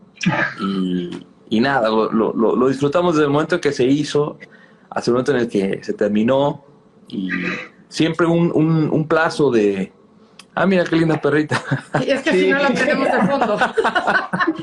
[0.60, 4.38] y, y nada, lo, lo- lo- lo disfrutamos desde el momento que se hizo
[4.90, 6.64] hasta el momento en el que se terminó
[7.08, 7.28] y
[7.88, 9.92] siempre un, un- un plazo de...
[10.54, 11.60] Ah, mira qué linda perrita.
[12.06, 13.56] y es que si no la tenemos de fondo.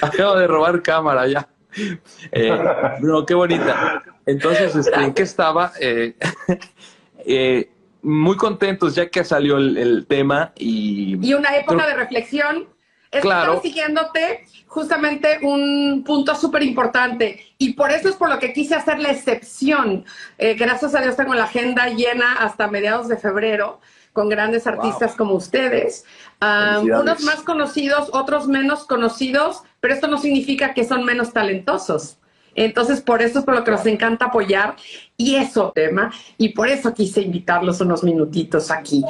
[0.00, 1.48] Acabo de robar cámara ya.
[2.32, 2.58] Eh,
[3.00, 4.02] no, qué bonita.
[4.26, 5.72] Entonces, este, ¿en qué estaba?
[5.80, 6.14] Eh,
[7.26, 7.70] eh,
[8.02, 11.18] muy contentos ya que salió el, el tema y...
[11.26, 12.68] y una época creo- de reflexión.
[13.10, 13.60] Es Claro.
[13.60, 18.74] que siguiéndote justamente un punto súper importante y por eso es por lo que quise
[18.74, 20.06] hacer la excepción.
[20.38, 23.80] Gracias a Dios tengo la agenda llena hasta mediados de febrero
[24.14, 26.06] con grandes artistas como ustedes.
[26.40, 32.16] Unos más conocidos, otros menos conocidos, pero esto no significa que son menos talentosos.
[32.54, 34.76] Entonces, por eso es por lo que nos encanta apoyar
[35.16, 39.02] y eso tema, y por eso quise invitarlos unos minutitos aquí.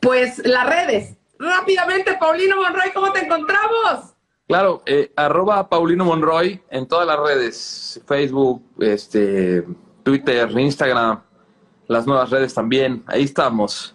[0.00, 4.14] Pues las redes, rápidamente, Paulino Monroy, ¿cómo te encontramos?
[4.48, 9.62] Claro, eh, arroba Paulino Monroy en todas las redes, Facebook, este,
[10.04, 11.20] Twitter, Instagram,
[11.86, 13.94] las nuevas redes también, ahí estamos.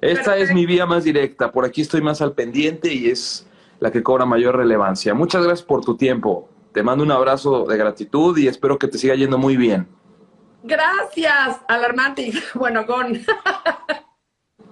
[0.00, 3.48] Esta es mi vía más directa, por aquí estoy más al pendiente y es
[3.80, 5.14] la que cobra mayor relevancia.
[5.14, 6.48] Muchas gracias por tu tiempo.
[6.72, 9.86] Te mando un abrazo de gratitud y espero que te siga yendo muy bien.
[10.62, 12.32] Gracias, alarmante.
[12.54, 13.20] Bueno, con.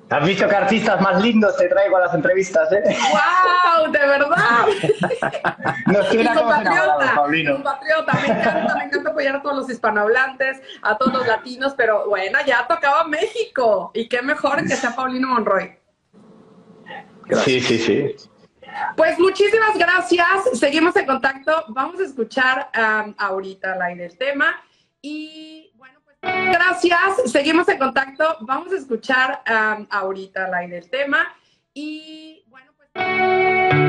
[0.09, 2.83] ¿Has visto qué artistas más lindos te traigo a las entrevistas, eh?
[2.85, 3.91] ¡Wow!
[3.93, 4.67] ¡De verdad!
[5.87, 7.55] Nos tiene compatriota, Paulino.
[7.55, 12.09] compatriota, me encanta, me encanta apoyar a todos los hispanohablantes, a todos los latinos, pero
[12.09, 13.91] bueno, ya tocaba México.
[13.95, 15.79] Y qué mejor que sea Paulino Monroy.
[17.45, 18.17] Sí, sí, sí.
[18.97, 20.27] Pues muchísimas gracias.
[20.59, 21.65] Seguimos en contacto.
[21.69, 24.63] Vamos a escuchar am, ahorita al aire el tema.
[25.01, 27.31] Y bueno, pues gracias.
[27.31, 28.37] Seguimos en contacto.
[28.41, 31.35] Vamos a escuchar am, ahorita al aire el tema.
[31.75, 33.82] Y bueno, pues.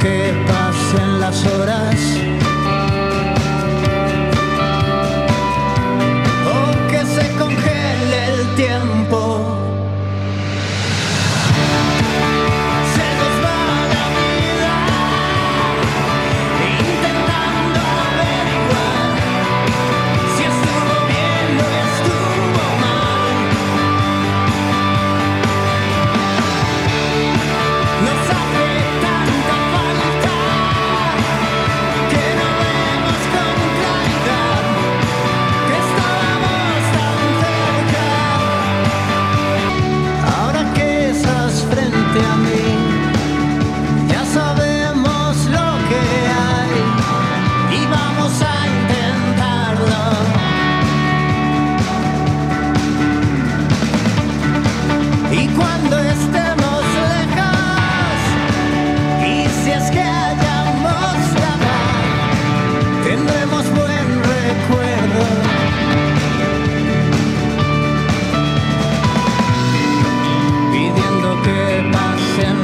[0.00, 2.17] Que pasen las horas.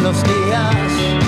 [0.04, 1.23] los días.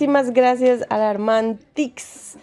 [0.00, 2.38] Muchísimas gracias a Armantix.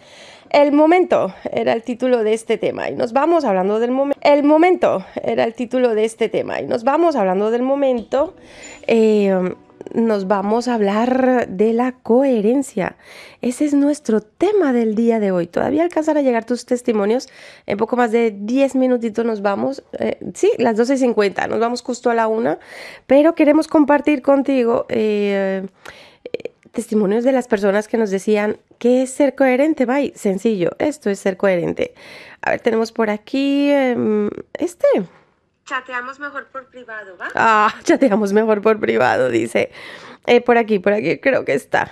[0.48, 4.20] El momento era el título de este tema y nos vamos hablando del momento.
[4.22, 8.36] El momento era el título de este tema y nos vamos hablando del momento.
[9.92, 12.96] Nos vamos a hablar de la coherencia.
[13.42, 15.48] Ese es nuestro tema del día de hoy.
[15.48, 17.28] Todavía alcanzan a llegar tus testimonios.
[17.66, 19.82] En poco más de 10 minutitos nos vamos.
[19.98, 21.48] eh, sí, las 12.50.
[21.48, 22.60] Nos vamos justo a la una.
[23.08, 25.66] Pero queremos compartir contigo eh,
[26.72, 29.86] testimonios de las personas que nos decían ¿qué es ser coherente?
[29.86, 30.70] Bye, sencillo.
[30.78, 31.94] Esto es ser coherente.
[32.42, 34.86] A ver, tenemos por aquí em, este.
[35.64, 37.28] Chateamos mejor por privado, ¿va?
[37.34, 39.70] Ah, chateamos mejor por privado, dice.
[40.26, 41.90] Eh, por aquí, por aquí, creo que está.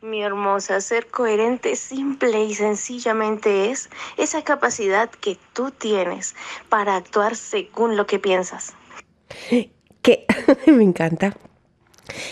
[0.00, 6.36] Mi hermosa, ser coherente simple y sencillamente es esa capacidad que tú tienes
[6.68, 8.74] para actuar según lo que piensas.
[10.02, 10.24] Que
[10.66, 11.36] me encanta.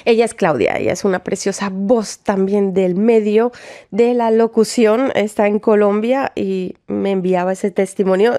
[0.04, 3.52] Ella es Claudia, ella es una preciosa voz también del medio
[3.90, 5.12] de la locución.
[5.14, 8.34] Está en Colombia y me enviaba ese testimonio.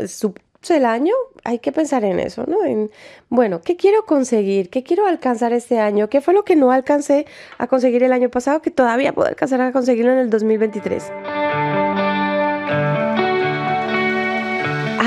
[0.69, 1.13] El año,
[1.45, 2.65] hay que pensar en eso, ¿no?
[2.65, 2.91] En,
[3.29, 4.69] bueno, ¿qué quiero conseguir?
[4.69, 6.09] ¿Qué quiero alcanzar este año?
[6.09, 7.25] ¿Qué fue lo que no alcancé
[7.57, 11.03] a conseguir el año pasado que todavía puedo alcanzar a conseguirlo en el 2023?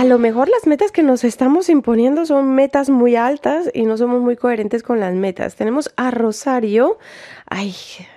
[0.00, 3.98] A lo mejor las metas que nos estamos imponiendo son metas muy altas y no
[3.98, 5.56] somos muy coherentes con las metas.
[5.56, 6.96] Tenemos a Rosario,
[7.44, 7.74] ay,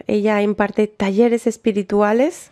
[0.08, 2.52] ella imparte talleres espirituales,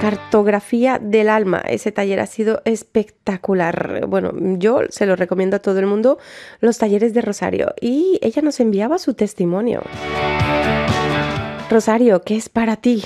[0.00, 1.58] cartografía del alma.
[1.58, 4.06] Ese taller ha sido espectacular.
[4.06, 6.16] Bueno, yo se lo recomiendo a todo el mundo,
[6.60, 7.74] los talleres de Rosario.
[7.82, 9.82] Y ella nos enviaba su testimonio.
[11.68, 13.04] Rosario, ¿qué es para ti?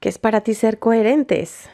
[0.00, 1.68] ¿Qué es para ti ser coherentes?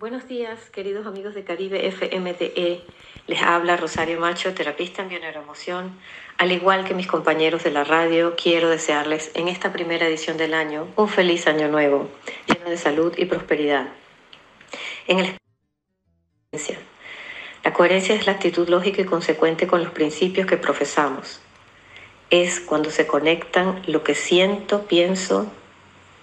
[0.00, 2.84] Buenos días, queridos amigos de Caribe FMTE.
[3.26, 5.98] Les habla Rosario Macho, terapista en bioneuroemoción.
[6.36, 10.54] Al igual que mis compañeros de la radio, quiero desearles en esta primera edición del
[10.54, 12.08] año un feliz año nuevo,
[12.46, 13.88] lleno de salud y prosperidad.
[15.08, 15.36] En el
[17.64, 21.40] la coherencia es la actitud lógica y consecuente con los principios que profesamos.
[22.30, 25.50] Es cuando se conectan lo que siento, pienso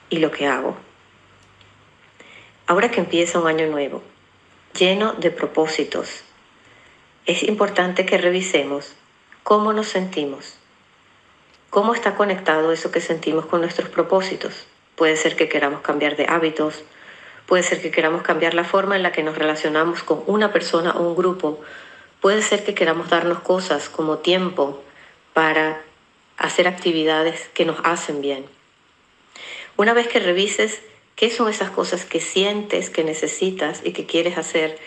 [0.10, 0.78] y lo que hago.
[2.68, 4.02] Ahora que empieza un año nuevo,
[4.74, 6.24] lleno de propósitos,
[7.28, 8.96] es importante que revisemos
[9.44, 10.58] cómo nos sentimos,
[11.70, 14.66] cómo está conectado eso que sentimos con nuestros propósitos.
[14.96, 16.84] Puede ser que queramos cambiar de hábitos,
[17.46, 20.94] puede ser que queramos cambiar la forma en la que nos relacionamos con una persona
[20.94, 21.62] o un grupo,
[22.20, 24.82] puede ser que queramos darnos cosas como tiempo
[25.36, 25.84] para
[26.38, 28.48] hacer actividades que nos hacen bien.
[29.78, 30.82] Una vez que revises
[31.16, 34.78] qué son esas cosas que sientes, que necesitas y que quieres hacer,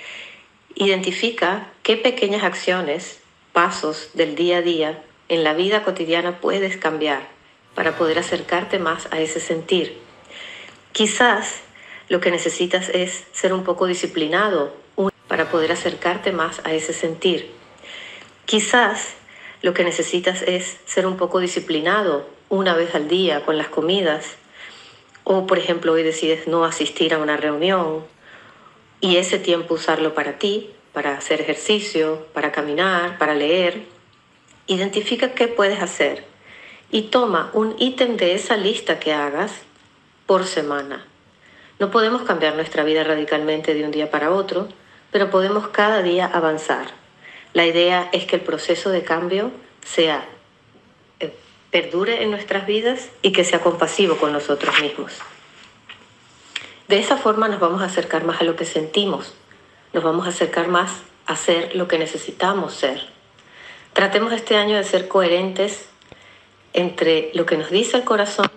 [0.75, 3.21] identifica qué pequeñas acciones,
[3.53, 7.29] pasos del día a día en la vida cotidiana puedes cambiar
[7.75, 9.99] para poder acercarte más a ese sentir.
[10.93, 11.61] Quizás
[12.09, 14.75] lo que necesitas es ser un poco disciplinado
[15.29, 17.51] para poder acercarte más a ese sentir.
[18.47, 19.11] Quizás
[19.61, 24.37] lo que necesitas es ser un poco disciplinado una vez al día con las comidas.
[25.31, 28.03] O, por ejemplo, hoy decides no asistir a una reunión
[28.99, 33.83] y ese tiempo usarlo para ti, para hacer ejercicio, para caminar, para leer.
[34.67, 36.25] Identifica qué puedes hacer
[36.91, 39.53] y toma un ítem de esa lista que hagas
[40.25, 41.07] por semana.
[41.79, 44.69] No podemos cambiar nuestra vida radicalmente de un día para otro,
[45.13, 46.87] pero podemos cada día avanzar.
[47.53, 49.51] La idea es que el proceso de cambio
[49.85, 50.27] sea
[51.71, 55.13] perdure en nuestras vidas y que sea compasivo con nosotros mismos.
[56.89, 59.35] De esa forma nos vamos a acercar más a lo que sentimos,
[59.93, 63.09] nos vamos a acercar más a ser lo que necesitamos ser.
[63.93, 65.89] Tratemos este año de ser coherentes
[66.73, 68.51] entre lo que nos dice el corazón,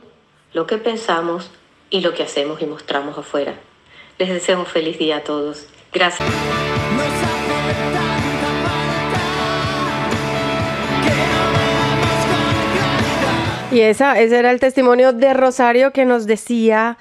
[0.54, 1.52] lo que pensamos
[1.90, 3.56] y lo que hacemos y mostramos afuera.
[4.18, 5.66] Les deseo un feliz día a todos.
[5.92, 6.71] Gracias.
[13.72, 16.98] Y esa, ese era el testimonio de Rosario que nos decía,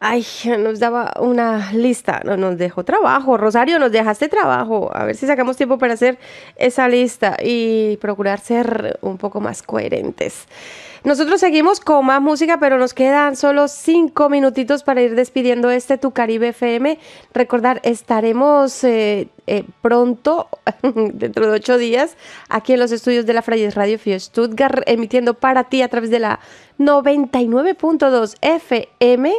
[0.00, 0.26] ay,
[0.58, 3.38] nos daba una lista, no, nos dejó trabajo.
[3.38, 4.90] Rosario, nos dejaste trabajo.
[4.92, 6.18] A ver si sacamos tiempo para hacer
[6.56, 10.46] esa lista y procurar ser un poco más coherentes.
[11.04, 15.96] Nosotros seguimos con más música, pero nos quedan solo cinco minutitos para ir despidiendo este
[15.96, 16.98] Tu Caribe FM.
[17.32, 20.48] Recordar, estaremos eh, eh, pronto,
[20.84, 22.16] dentro de ocho días,
[22.48, 26.10] aquí en los estudios de la Frayes Radio Fio Stuttgart, emitiendo para ti a través
[26.10, 26.38] de la
[26.78, 29.32] 99.2 FM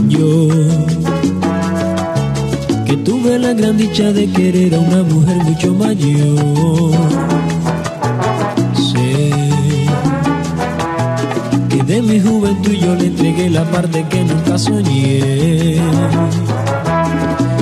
[0.06, 0.48] Yo,
[2.84, 7.49] que tuve la gran dicha de querer a una mujer mucho mayor.
[11.90, 15.76] De mi juventud yo le entregué la parte que nunca soñé.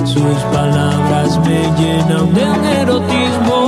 [0.05, 3.59] Sus palabras me llenan de un erotismo.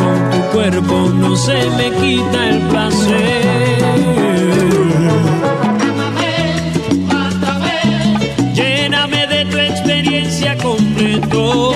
[0.00, 3.84] Con tu cuerpo no se me quita el placer.
[8.54, 11.74] Lléname de tu experiencia completo.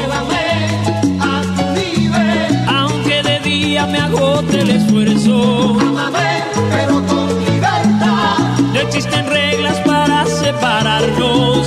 [1.20, 2.51] a tu nivel.
[2.69, 5.88] Aunque de día me agote el esfuerzo.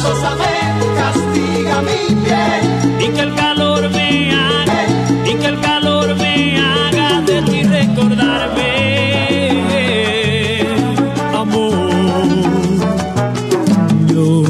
[0.01, 0.87] Separarnos.
[0.97, 2.63] castiga mi piel.
[2.99, 4.79] Y que el calor me haga.
[5.25, 8.71] Y que el calor me haga de ti recordarme.
[11.35, 11.73] Amor.
[14.07, 14.43] Yo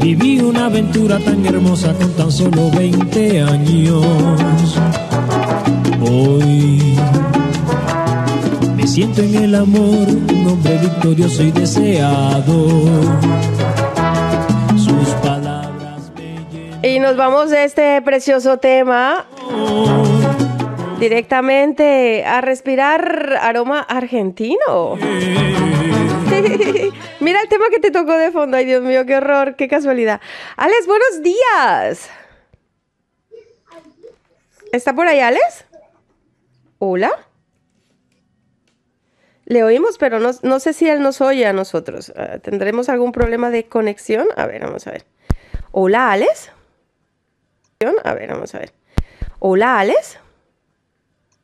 [0.00, 4.70] Viví una aventura tan hermosa con tan solo 20 años.
[8.90, 12.66] Siento en el amor, un hombre victorioso y deseado.
[14.76, 16.10] Sus palabras
[16.82, 19.26] Y nos vamos de este precioso tema
[20.98, 24.96] directamente a respirar aroma argentino.
[27.20, 28.56] Mira el tema que te tocó de fondo.
[28.56, 30.20] Ay, Dios mío, qué horror, qué casualidad.
[30.56, 32.10] Alex, buenos días.
[34.72, 35.64] ¿Está por ahí, Alex?
[36.80, 37.29] Hola.
[39.50, 42.12] Le oímos, pero no, no sé si él nos oye a nosotros.
[42.14, 44.28] Ah, ¿Tendremos algún problema de conexión?
[44.36, 45.04] A ver, vamos a ver.
[45.72, 46.52] Hola, Alex.
[48.04, 48.72] A ver, vamos a ver.
[49.40, 50.20] Hola, Alex.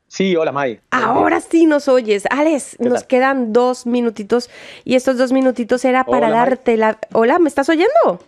[0.07, 0.81] Sí, hola May.
[0.93, 2.27] Ahora sí nos oyes.
[2.31, 4.51] Alex, nos quedan dos minutitos
[4.85, 6.37] y estos dos minutitos era para Hola, May.
[6.37, 6.99] darte la...
[7.13, 8.21] Hola, ¿me estás oyendo?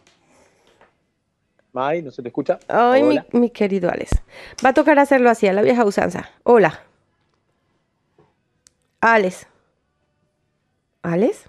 [1.73, 2.59] May, ¿no se te escucha?
[2.67, 4.11] Ay, mi, mi querido Alex.
[4.65, 6.33] Va a tocar hacerlo así, a la vieja usanza.
[6.43, 6.81] Hola.
[9.01, 9.47] Alex.
[11.03, 11.49] ¿Alex?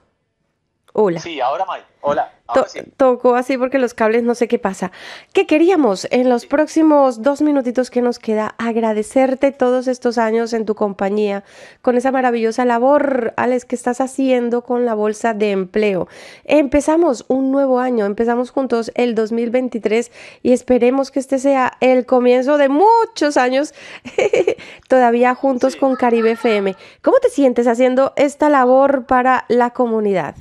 [0.93, 1.19] Hola.
[1.19, 1.83] Sí, ahora May.
[2.01, 2.31] Hola.
[2.53, 2.79] To- sí.
[2.97, 4.91] Tocó así porque los cables no sé qué pasa.
[5.33, 8.55] ¿Qué queríamos en los próximos dos minutitos que nos queda?
[8.57, 11.43] Agradecerte todos estos años en tu compañía,
[11.81, 16.07] con esa maravillosa labor, Alex, que estás haciendo con la bolsa de empleo.
[16.45, 20.11] Empezamos un nuevo año, empezamos juntos el 2023
[20.43, 23.73] y esperemos que este sea el comienzo de muchos años
[24.87, 26.75] todavía juntos con Caribe FM.
[27.01, 30.35] ¿Cómo te sientes haciendo esta labor para la comunidad?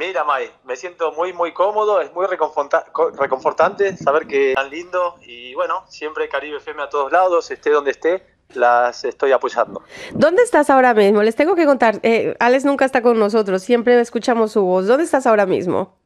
[0.00, 4.70] Mira, May, me siento muy, muy cómodo, es muy reconforta- co- reconfortante saber que tan
[4.70, 8.24] lindo y bueno, siempre Caribe FM a todos lados, esté donde esté,
[8.54, 9.82] las estoy apoyando.
[10.12, 11.22] ¿Dónde estás ahora mismo?
[11.22, 12.00] Les tengo que contar.
[12.02, 14.86] eh, Alex nunca está con nosotros, siempre escuchamos su voz.
[14.86, 15.98] ¿Dónde estás ahora mismo?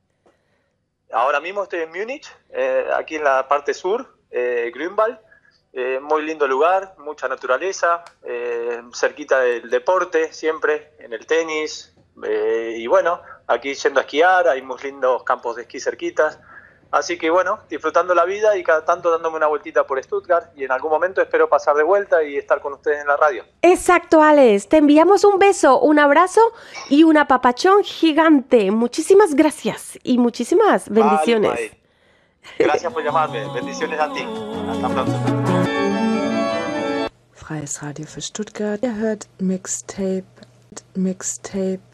[1.12, 5.21] Ahora mismo estoy en Múnich, eh, aquí en la parte sur, eh, Grünwald,
[5.73, 11.95] eh, muy lindo lugar, mucha naturaleza, eh, cerquita del deporte siempre, en el tenis,
[12.25, 16.39] eh, y bueno, aquí yendo a esquiar, hay muy lindos campos de esquí cerquitas,
[16.95, 20.62] Así que bueno, disfrutando la vida y cada tanto dándome una vueltita por Stuttgart y
[20.62, 23.45] en algún momento espero pasar de vuelta y estar con ustedes en la radio.
[23.62, 24.69] Exacto, Alex.
[24.69, 26.41] Te enviamos un beso, un abrazo
[26.89, 28.71] y un apapachón gigante.
[28.71, 31.57] Muchísimas gracias y muchísimas bendiciones.
[31.57, 32.66] Bye, bye.
[32.69, 33.45] Gracias por llamarme.
[33.53, 34.25] Bendiciones a ti.
[34.71, 35.12] Hasta pronto.
[37.33, 38.85] Freies Radio für Stuttgart.
[38.85, 40.27] Ihr hört Mixtape,
[40.95, 41.94] Mixtape.